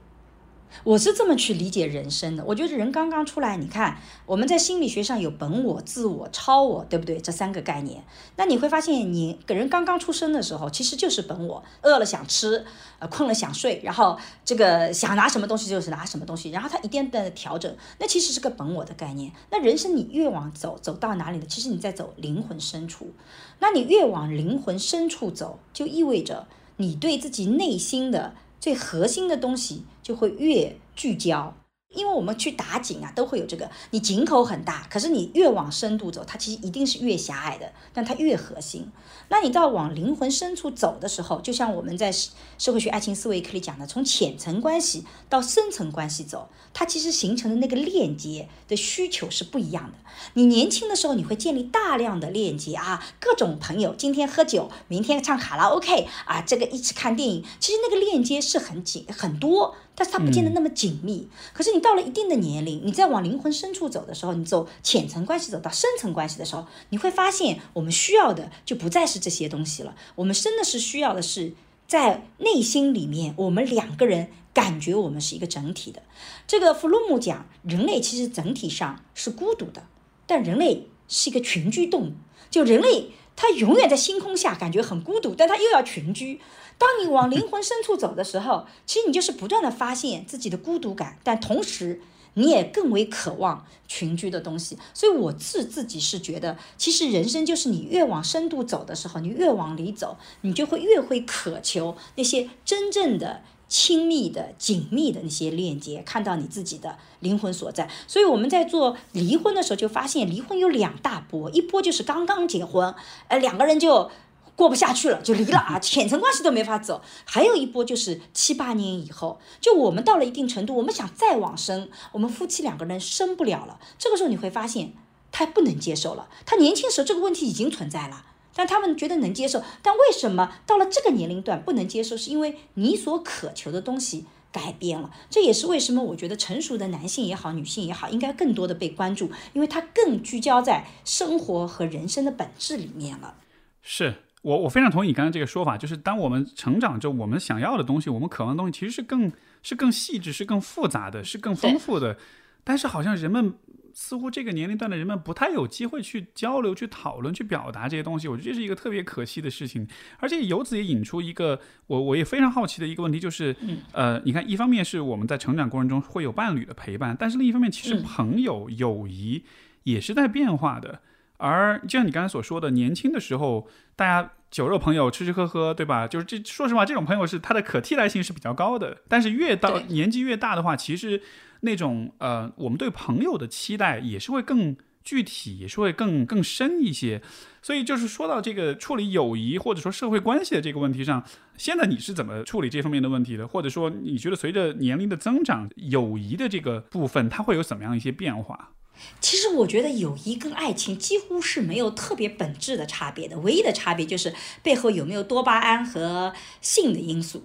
[0.83, 2.43] 我是这么去理解人生的。
[2.43, 7.19] 我觉得人刚刚出来，你看我们在心理学上有本我、自我、超我，对不对？
[7.19, 8.03] 这三个概念。
[8.35, 12.65] 那你会发现，你个人刚刚出生的时候，其实就是本我，饿了想吃，
[12.99, 19.31] 呃，困了想睡，然后这个想拿什么东西就是拿什么东西，然后它一点点的调整，那其实是个本我的概念。
[19.51, 21.45] 那人生你越往走，走到哪里呢？
[21.47, 23.13] 其实你在走灵魂深处。
[23.59, 26.47] 那你越往灵魂深处走，就意味着
[26.77, 28.33] 你对自己内心的。
[28.63, 31.53] 最核心的东西就会越聚焦，
[31.93, 33.69] 因为我们去打井啊，都会有这个。
[33.91, 38.91] 你井口很大，可是你越往深度走，它其实一定是越狭隘的，但它越核心。
[39.29, 49.97] 那你到往灵魂深处走的时候，就像我们在社会学爱情思维课里讲的，从浅层关系到深层关系走，它其实形成的那个链接的需求是不一样的。
[50.33, 61.27] 你年轻的时候，你会建立大量的链接啊，各种朋友，今天喝酒，明天唱卡拉 OK 啊，这个一起看电影，其实那个链接是很紧很多，但是它不见得那么紧密。
[61.53, 69.95] 可是你到了一定的年龄，你再往灵魂深处走的时候，你走浅层关系走到深层关系的时候，你会发现我们需要的就不再是这些东西了。
[70.15, 71.53] 我们真的是需要的是
[71.87, 76.01] 在内心里面，我们两个人感觉我们是一个整体的。
[76.47, 79.83] 这个弗洛姆讲，人类其实整体上是孤独的。
[80.25, 82.13] 但人类是一个群居动物，
[82.49, 86.39] 就人类他永远在星空下感觉很孤独，但他又要群居。
[86.77, 92.01] 当你往灵魂深处走的时候， 其实你就是不断的发现自己的孤独感，但同时
[92.33, 94.77] 你也更为渴望群居的东西。
[94.93, 103.41] 所以我自自己是觉得，其实人生就是你越往深度走的时候，你越往里走，你就会越会渴求那些真正的。
[103.69, 107.89] 亲密的、紧密的那些链接，看到你自己的灵魂所在。
[108.07, 112.93] 所以我们在做离婚的时候，就发现离婚有两大波，一波就是刚刚结婚，
[113.29, 114.11] 呃，两个人就
[114.55, 117.01] 过不下去了，就离了啊， 浅层关系都没法走。
[117.25, 123.79] 还有一波就是七八年以后，就我们到了一定程度，我们想再往生，我们夫妻两个人生不了了。
[123.97, 124.93] 这个时候你会发现，
[125.31, 126.29] 他不能接受了。
[126.45, 128.27] 他年轻时候这个问题已经存在了。
[128.55, 132.15] 但他们觉得能接受，但为什么到了这个年龄段不能接受？
[132.15, 135.09] 是因为你所渴求的东西改变了。
[135.27, 143.37] 这也是为什么我觉得成熟的男性也好，女性也好，应该更多的被关注，因为他更聚焦在生活和人生的本质里面了。
[143.81, 149.31] 是我我非常同意你刚才这个说法，就是当我们成长之后，我们想要的东西，我们渴望的东西，其实是更
[149.63, 152.17] 是更细致、是更复杂的、是更丰富的，
[152.63, 153.55] 但是好像人们。
[153.95, 159.87] 似乎这个年龄段的人们不太有机会去交流、去讨论、去表达这些东西，我觉得这是一个特别可惜的事情。
[160.17, 163.55] 而且由此也引出一个我我也非常好奇的一个问题，就是，
[163.91, 169.43] 呃，你看，一方面是我们在成长过程中会有伴侣的陪伴，但是另一方面，其实朋友、友谊
[169.83, 170.99] 也是在变化的。
[171.37, 176.07] 而就像你刚才所说的，年轻的时候大家酒肉朋友、吃吃喝喝，对吧？
[176.07, 178.97] 就是这，说实话，这种朋友是他的可替代性是比较高的。
[179.07, 181.21] 但是越到年纪越大的话，其实。
[181.65, 187.21] 那种呃，我们对朋友的期待也是会更具体，也是会更更深一些。
[187.61, 191.23] 所以就是说到这个处理友谊或者说社会关系的这个问题上，
[191.55, 193.47] 现在你是怎么处理这方面的问题的？
[193.47, 198.71] 或者说你觉得随着年龄的增长，友谊的这个部分它会有怎么样一些变化？
[199.19, 207.43] 其实我觉得友谊跟爱情几乎是没有特别本质的差别的，唯一的差别就是背后有没有多巴胺和性的因素。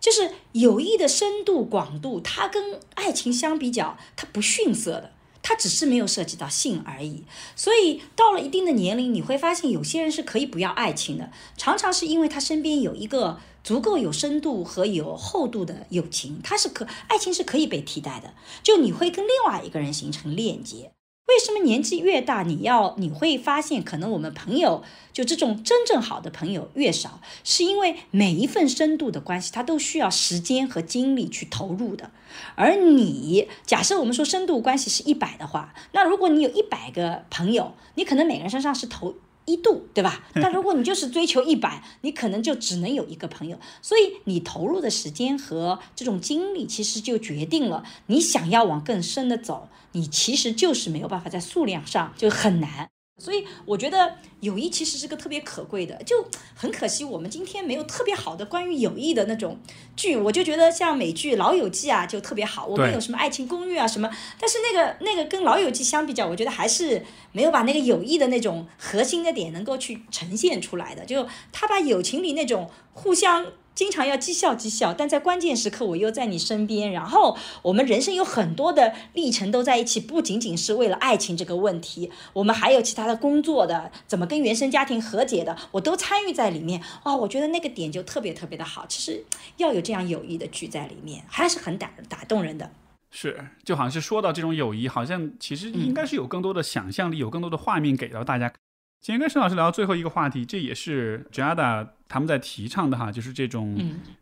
[0.00, 5.12] 就是友谊的深度广度，它跟爱情相比较，它不逊色的，
[5.42, 7.24] 他只是没有涉及到性而已。
[7.56, 18.34] 所以到了一定的年龄，你会发现有些人是可以不要爱情的，常常是因为他身边有一个足够有深度和有厚度的友情，他是可爱情是可以被替代的。
[18.62, 20.92] 就你会跟另外一个人形成链接。
[21.30, 32.10] 为什么年纪越大，你要你会发现，可能我们朋友就这种真正好的朋友越少，是因为每一份深度的关系，它都需要时间和精力去投入的。
[32.56, 39.14] 而你假设我们说深度关系是一百的话，那如果你有一百个朋友，你可能每个人身上是投。
[39.46, 40.24] 一度，对吧？
[40.34, 43.58] 但如果你就是追求一百，你可能就只能有一个朋友。
[43.82, 52.88] 所以你投入的时间和这种精力，其实就决定了你想要往更深的走，你其实就是没有办法在数量上就很难。
[53.20, 59.60] 所以我觉得友谊其实是个特别可贵的，就很可惜我们今天没有特别好的关于友谊的那种
[59.94, 60.16] 剧。
[60.16, 64.10] 我就觉得像美剧《老友记》啊就特别好，我们有什么《爱情公寓》啊什么，
[64.40, 71.04] 但是那个那个跟《老友记》相比较，我觉得还是没有把那个友谊的那种核心的点能够去呈现出来的。
[71.04, 73.46] 就他把友情里那种互相。
[73.74, 76.92] 经常要讥笑讥笑，但在关键时刻我又在你身边。
[76.92, 86.82] 然后我们人生有很多的历程都在一起，不仅仅是为了爱情这个问题，我们还有其他的工作的，怎么跟原生家庭和解的，我都参与在里面。
[87.04, 88.84] 哇，我觉得那个点就特别特别的好。
[88.86, 89.24] 其实
[89.56, 92.70] 要有这样友谊的剧在里面，还是很打打动人的。
[93.10, 98.52] 是，就好像是说到这种友谊，好像其实应该是有更多的想象力，有更多的画面给到大家。
[99.00, 103.74] 今天跟沈老师聊最后一个话题，这也是 Jada 他们在提倡的哈，就是这种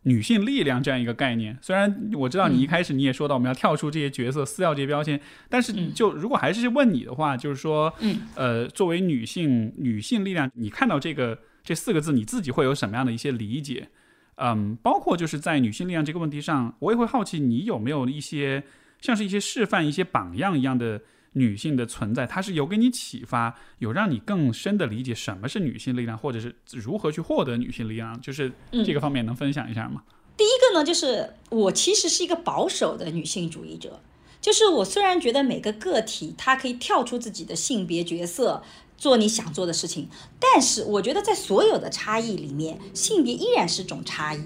[0.04, 1.58] 女性力量这样一个概念。
[1.60, 13.88] 虽然我知道你一开始你也说到我们要跳出这些角色，撕掉这些标签，但是就如果还是问你的话，就是说，嗯呃，作为女性，女性力量，你看到这个这四个字，你自己会有什么样的一些理解？
[14.36, 18.62] 嗯，包括就是在女性力量这个问题上，我也会好奇你有没有一些
[19.00, 21.02] 像是一些示范、一些榜样一样的。
[21.38, 28.52] 女性的存在，它是有给你启发，有让你更深的理解什么是女性力量，或者是如何去获得女性力量，就是
[28.84, 30.02] 这个方面能分享一下吗？
[30.36, 34.00] 第一个呢，就是我其实是一个保守的女性主义者，
[34.40, 38.62] 就是我虽然觉得每个个体她可以跳出自己的性别角色，
[38.96, 40.08] 做你想做的事情，
[40.38, 44.44] 但是我觉得在所有的差异里面，性别依然是种差异，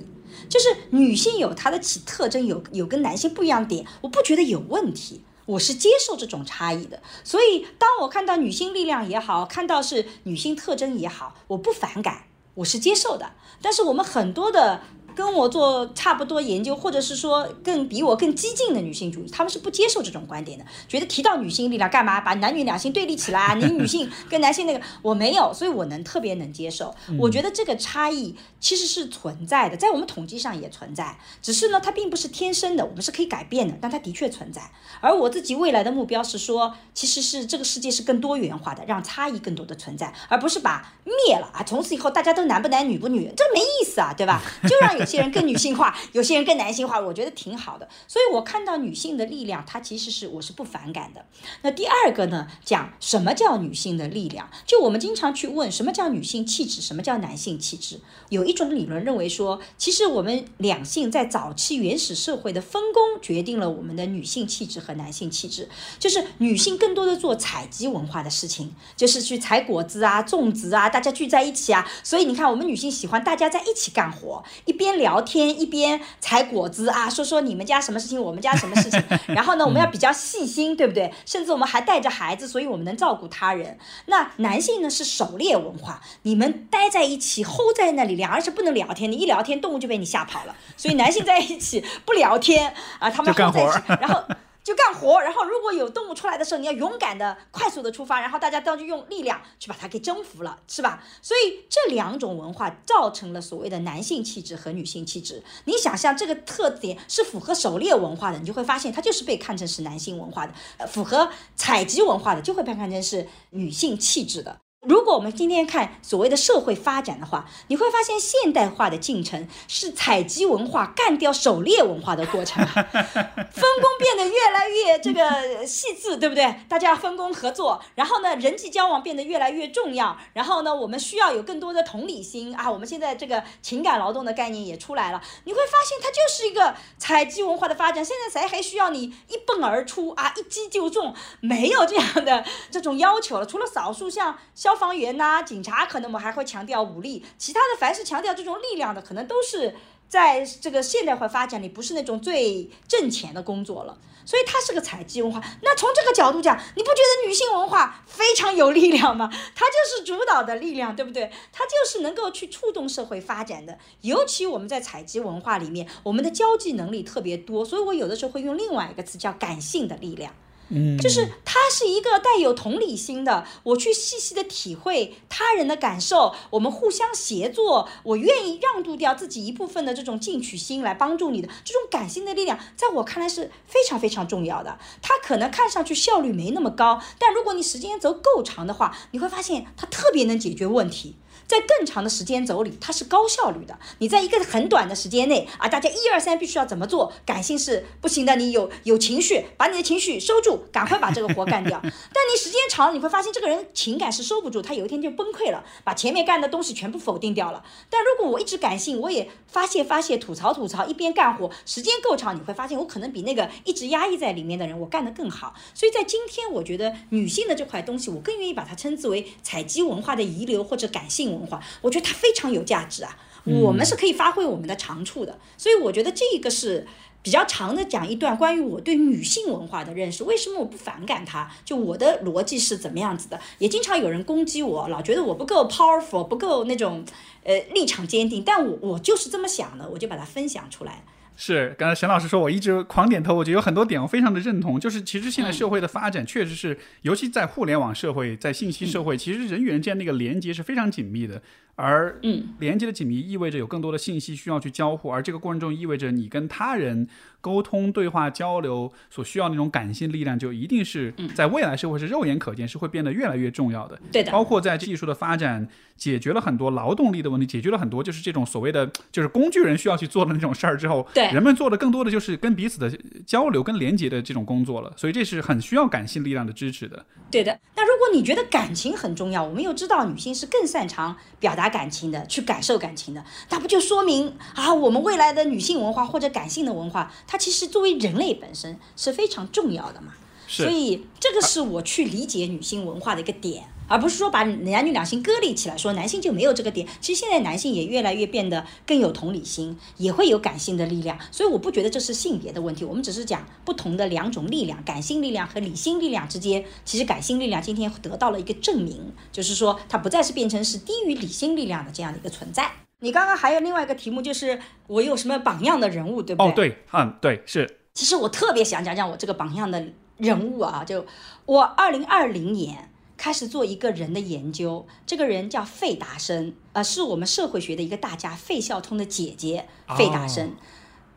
[0.48, 5.22] 就是女性有她的其特征，有有跟男性不一样的点，我不觉得有问题。
[5.46, 12.24] 我是接受这种差异的，所以当我看到女性力量也好，看到是女性特征也好，我不反感，
[12.54, 13.32] 我是接受的。
[13.60, 14.82] 但是我们很多的。
[15.14, 23.54] 跟我做差不多研究，或者是说更比我更激进的女性主义，他们是不接受这种观点的，觉得提到女性力量干嘛把男女两性对立起来？
[23.60, 26.94] 你女性跟男性那个我没有，所以我能特别能接受。
[27.18, 34.62] 我觉得这个差异其实是存在的，在我们统计上也存在，只是呢它并不是天生的，我们是可以改变的，但它的确存在。
[35.00, 44.40] 而我自己未来的目标是说，其实是这个世界是更多元化的，让差异更多的存在，而不是把灭了啊，从此以后大家都男不男女不女，这没意思啊，对吧？
[44.68, 45.01] 就让。
[45.02, 47.88] 有些人更女性化， 有些人更男性化，我觉得挺好的。
[48.06, 51.24] 所以我看到女性的力量，它其实是我是不反感的。
[51.62, 54.48] 那第二个呢，讲什么叫女性的力量？
[54.64, 58.00] 就我们经常去问什么叫女性气质，什么叫男性气质？
[58.28, 65.68] 有一种理论认为说，其实我们两性在早期原始社会的分工决定了我们的女性气质和男性气质。
[65.98, 71.84] 就是女性更多的做采集文化的事情，就是去采果子啊、种植啊，大家聚在一起啊。
[72.04, 74.91] 所以你看，我们女性喜欢大家在一起干活，一边。
[74.92, 79.02] 边聊天一边采果子啊， 说说你们家什么事情，我们家什么事情。
[79.34, 81.12] 然后呢，我们要比较细心，对不对？
[81.24, 83.78] 甚至我们还带着孩子，所以我们能照顾他人。
[84.06, 90.54] 那男性呢是狩猎文化，你们待在一起齁在那里，两人是不能聊天，你一聊天动物就被你吓跑了。
[90.76, 94.22] 所以男性在一起不聊天啊，他们齁在一起，然后。
[94.64, 101.02] 就干活，然后如果有动物出来的时候，你要勇敢的、快速的出发，然后大家都就用力量去把它给征服了，是吧？
[101.20, 105.42] 所以这两种文化造成了所谓的男性气质和女性气质。
[105.64, 110.52] 你想象这个特点是符合狩猎文化的，你就会发现它就是被看成是男性文化的；
[110.86, 114.60] 符合采集文化的，就会被看成是女性气质的。
[114.84, 126.52] 如果我们今天看所谓的社会发展的话，你会发现现代化的进程是采集文化干掉狩猎文化的过程， 分工变得越来越这个细致，对不对？
[126.68, 132.68] 大家分工合作，然后呢，人际交往变得越来越重要，然后呢，我们需要有更多的同理心啊。
[132.68, 138.04] 我们现在这个情感劳动的概念也出来了，你会发现它就是一个采集文化的发展。
[138.04, 141.14] 现在谁还需要你一蹦而出啊，一击就中？
[141.38, 144.71] 没有这样的这种要求了，除了少数像消。
[144.72, 149.74] 消防员呐，警察可能我们还会强调武力，其他的凡是强调这种力量的，可能都是
[150.08, 153.98] 在这个现代化发展里不是那种最挣钱的工作了。
[154.24, 155.42] 所以它是个采集文化。
[155.62, 159.28] 那从这个角度讲，你不觉得女性文化非常有力量吗？
[159.54, 161.30] 它就是主导的力量，对不对？
[161.52, 163.76] 它就是能够去触动社会发展的。
[164.00, 170.32] 尤其我们在采集文化里面，我们的交际能力特别多，所以我有的时候会用另外一个词叫感性的力量。
[170.68, 184.78] 嗯就是它是一个带有同理心的，我去细细的体会他人的感受，我们互相协作，我愿意让渡掉自己一部分的这种进取心来帮助你的这种感性的力量，在我看来是非常非常重要的。
[185.02, 191.16] 它可能看上去效率没那么高，但如果你时间轴够长的话，你会发现它特别能解决问题。
[191.46, 193.78] 在更长的时间轴里，它是高效率的。
[193.98, 197.12] 你在一个很短的时间内啊，大家一二三必须要怎么做？
[197.26, 201.78] 感性是不行的，你有有情绪，把你的情绪收住，赶快把这个活干掉。
[201.82, 207.64] 但你时间长了，你会发现这个人情感是收不住，他有一天就崩溃了，把前面干的东西全部否定掉了。
[207.90, 215.54] 但如果我一直感性，我也发泄发泄，吐槽吐槽，一边干活，时间够长，你会发现我可能比那个一直压抑在里面的人，我干得更好。
[215.74, 221.46] 所以在今天，我觉得女性的这块东西，我更愿意把它称之为采集文化的遗留或者感性文。
[221.46, 226.86] 化，我觉得它非常有价值啊，我们是可以发挥我们的长处的，所以我觉得这个是
[227.22, 230.24] 比较长的讲一段关于我对女性文化的认识。
[230.24, 231.50] 为什么我不反感它？
[231.64, 233.40] 就我的逻辑是怎么样子的？
[233.58, 237.04] 也经常有人攻击我，老觉得我不够 powerful，不够那种
[237.44, 241.04] 呃立场坚定，但我我就是这么想的，我就把它分享出来。
[241.36, 244.78] 是，刚才沈老师说，我一直狂点头，我觉得有很多点我非常的认同。
[244.78, 251.42] 就是其实现在社会的发展确实是，尤其在互联网社会，在信息社会，其实人与人之间那个连接是非常紧密的。
[251.74, 252.18] 而
[252.58, 257.08] 连接的紧密意味着有更多的信息需要去交互，而这个过程中意味着你跟他人
[257.40, 263.98] 沟通、对话、交流所需要那种感性力量，就一定是在未来社会是肉眼可见，是会变得越来越重要的。
[264.12, 265.66] 对的，包括在技术的发展，
[265.96, 272.92] 解决了很多劳动力的问题，解决了很多就是这种所谓的就是工具人需要去做的那种事儿之后，对人们做的更多的就是跟彼此的
[273.26, 274.92] 交流、跟连接的这种工作了。
[274.98, 277.06] 所以这是很需要感性力量的支持的。
[277.30, 277.58] 对的。
[277.74, 281.62] 那如果你觉得感情很重要，我们又知道女性是更擅长表达。
[281.62, 290.12] 达感情的，去感受感情的，那不就说明啊，我们未来的女性文化或者感性的文化，它其实作为人类本身是非常重要的嘛。
[290.48, 293.62] 所以这个是我去理解女性文化的一个点。
[293.88, 296.86] 而不是说把男女两性割裂起来，说男性就没有这个点。
[297.00, 301.18] 其实现在男性也越来越变得更有同理心，也会有感性的力量。
[301.30, 306.64] 所以我不觉得这是性别的问题，我们只是讲不同的两种力量，感性力量和理性力量之间。
[306.84, 312.70] 其实感性力量今天得到了一个证明，就是说它不再是变成是低于理性力量的这样的一个存在。
[313.00, 316.50] 你刚刚还有另外一个题目，就是我有什么榜样的人物，对不对？
[316.50, 317.78] 哦，对，嗯，对，是。
[317.94, 319.84] 其实我特别想讲讲我这个榜样的
[320.16, 321.04] 人物啊，就
[321.44, 322.88] 我二零二零年。
[323.22, 330.56] 开始做一个人的研究，这个人叫费达生，呃，是我们社会学的一个大家，费孝通的姐姐费达生。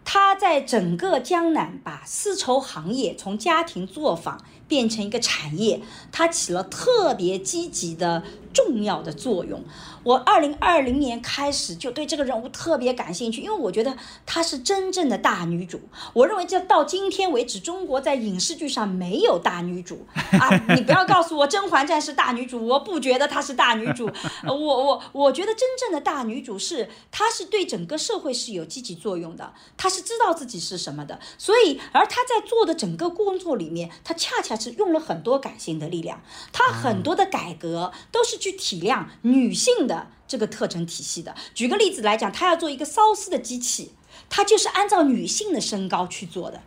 [0.04, 5.82] 他在整个江南把丝绸行业从家庭作坊变成一个产业，
[6.12, 8.22] 他起了特别积极的。
[8.56, 9.62] 重要的作用，
[10.04, 13.96] 我二零二零年开始就对这个人物特别感兴趣，因为我觉得
[14.26, 15.82] 她是真正的大女主。
[16.14, 20.08] 我认为这到今天为止，中国在影视剧上没有大女主
[20.40, 20.50] 啊！
[20.74, 24.10] 你不要告诉我《甄嬛传》是大女主，我不觉得她是大女主。
[24.48, 36.22] 我我我觉得真正的大女主是她是对整个社会是有积极作用的，她是知道自己是什么的，所以而她在做的整个工作里面，她恰恰是用了很多感性的力量，
[36.54, 41.34] 她很多的改革都是去体谅女性的这个特征体系的。
[41.56, 43.94] 举个例子来讲，他要做一个缫丝的机器，
[44.30, 46.62] 他就是按照女性的身高去做的。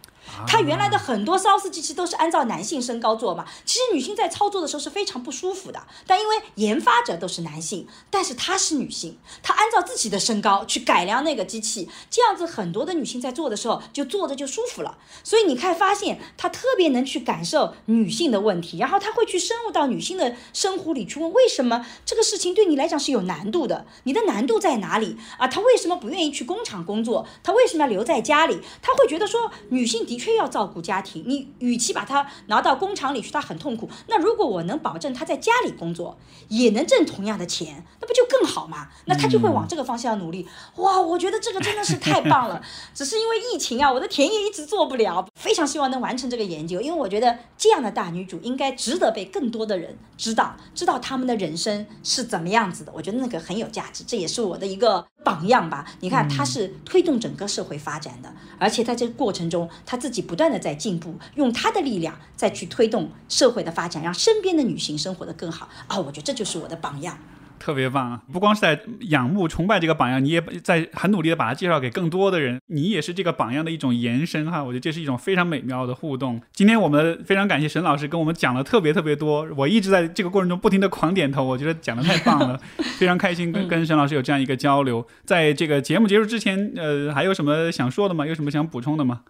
[0.47, 5.83] 它原来的很多烧丝机器都是按照男性身高做嘛，其实女性在操作的时候是非常不舒服的。
[6.07, 14.99] 但因为研发者都是男性，但是她是女性，她按照自己的身高去改良那个机器，这样子很多的女性在做的时候就坐着就舒服了。
[15.24, 25.49] 所以你看，发现她特别能去感受女性的问题，然后她会去深入到女性的生活里去问为什么这个事情对你来讲是有难度的，你的难度在哪里啊？
[25.49, 27.26] 她为什么不愿意去工厂工作？
[27.43, 28.61] 她为什么要留在家里？
[28.83, 30.29] 她会觉得说女性的确。
[30.29, 33.89] 却要照顾家庭，你与其把他拿到工厂里去，他很痛苦。
[34.09, 38.89] 那如果我能保证他在家里工作也能挣同样的钱，那不就更好吗？
[39.07, 40.47] 那他就会往这个方向努力。
[40.77, 42.61] 哇，我觉得这个真的是太棒了。
[42.95, 45.27] 只是因为疫情啊，我的田野一直做不了。
[45.35, 52.93] 非常希望能完成这个研究，因为我觉得这样的大女主应该值得被更多的人知道，知道他们的人生是怎么样子的。
[52.95, 55.85] 我觉得那个很有价值，这也是我的一个榜样吧。
[56.01, 60.25] 你看，他是推动整个社会发展的，而且在这个过程中，他自己。
[60.29, 65.99] 不断的在进步，用他的力量再去推动社会的发展，让身边的女性生活的更好啊！
[65.99, 67.19] 我觉得这就是我的榜样。
[67.59, 68.22] 特别棒啊！
[68.32, 72.59] 不光是在仰慕、崇拜这个榜样，你也在很努力的把它介绍给更多的人。
[72.68, 74.62] 你也是这个榜样的一种延伸哈！
[74.62, 76.40] 我觉得这是一种非常美妙的互动。
[76.52, 82.59] 今天我们非常感谢沈老师跟我们讲了特别特别多，我一直在这个过程中不停的狂点头，我觉得讲的太棒了，
[82.98, 85.06] 非常开心跟 跟沈老师有这样一个交流。
[85.24, 88.26] 在这个节目结束之前，呃，还有什么想说的吗？
[88.26, 89.20] 有什么想补充的吗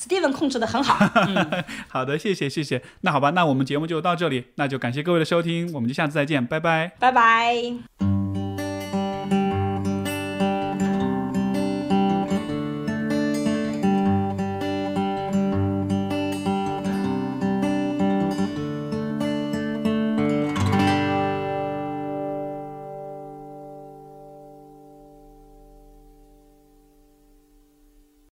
[0.00, 0.94] ？Steven 控制的很好。
[1.88, 2.82] 好的，谢谢谢谢。
[3.02, 8.19] 那好吧，那我们节目就到这里，那就感谢各位的收听，我们就下次再见，拜拜，拜拜。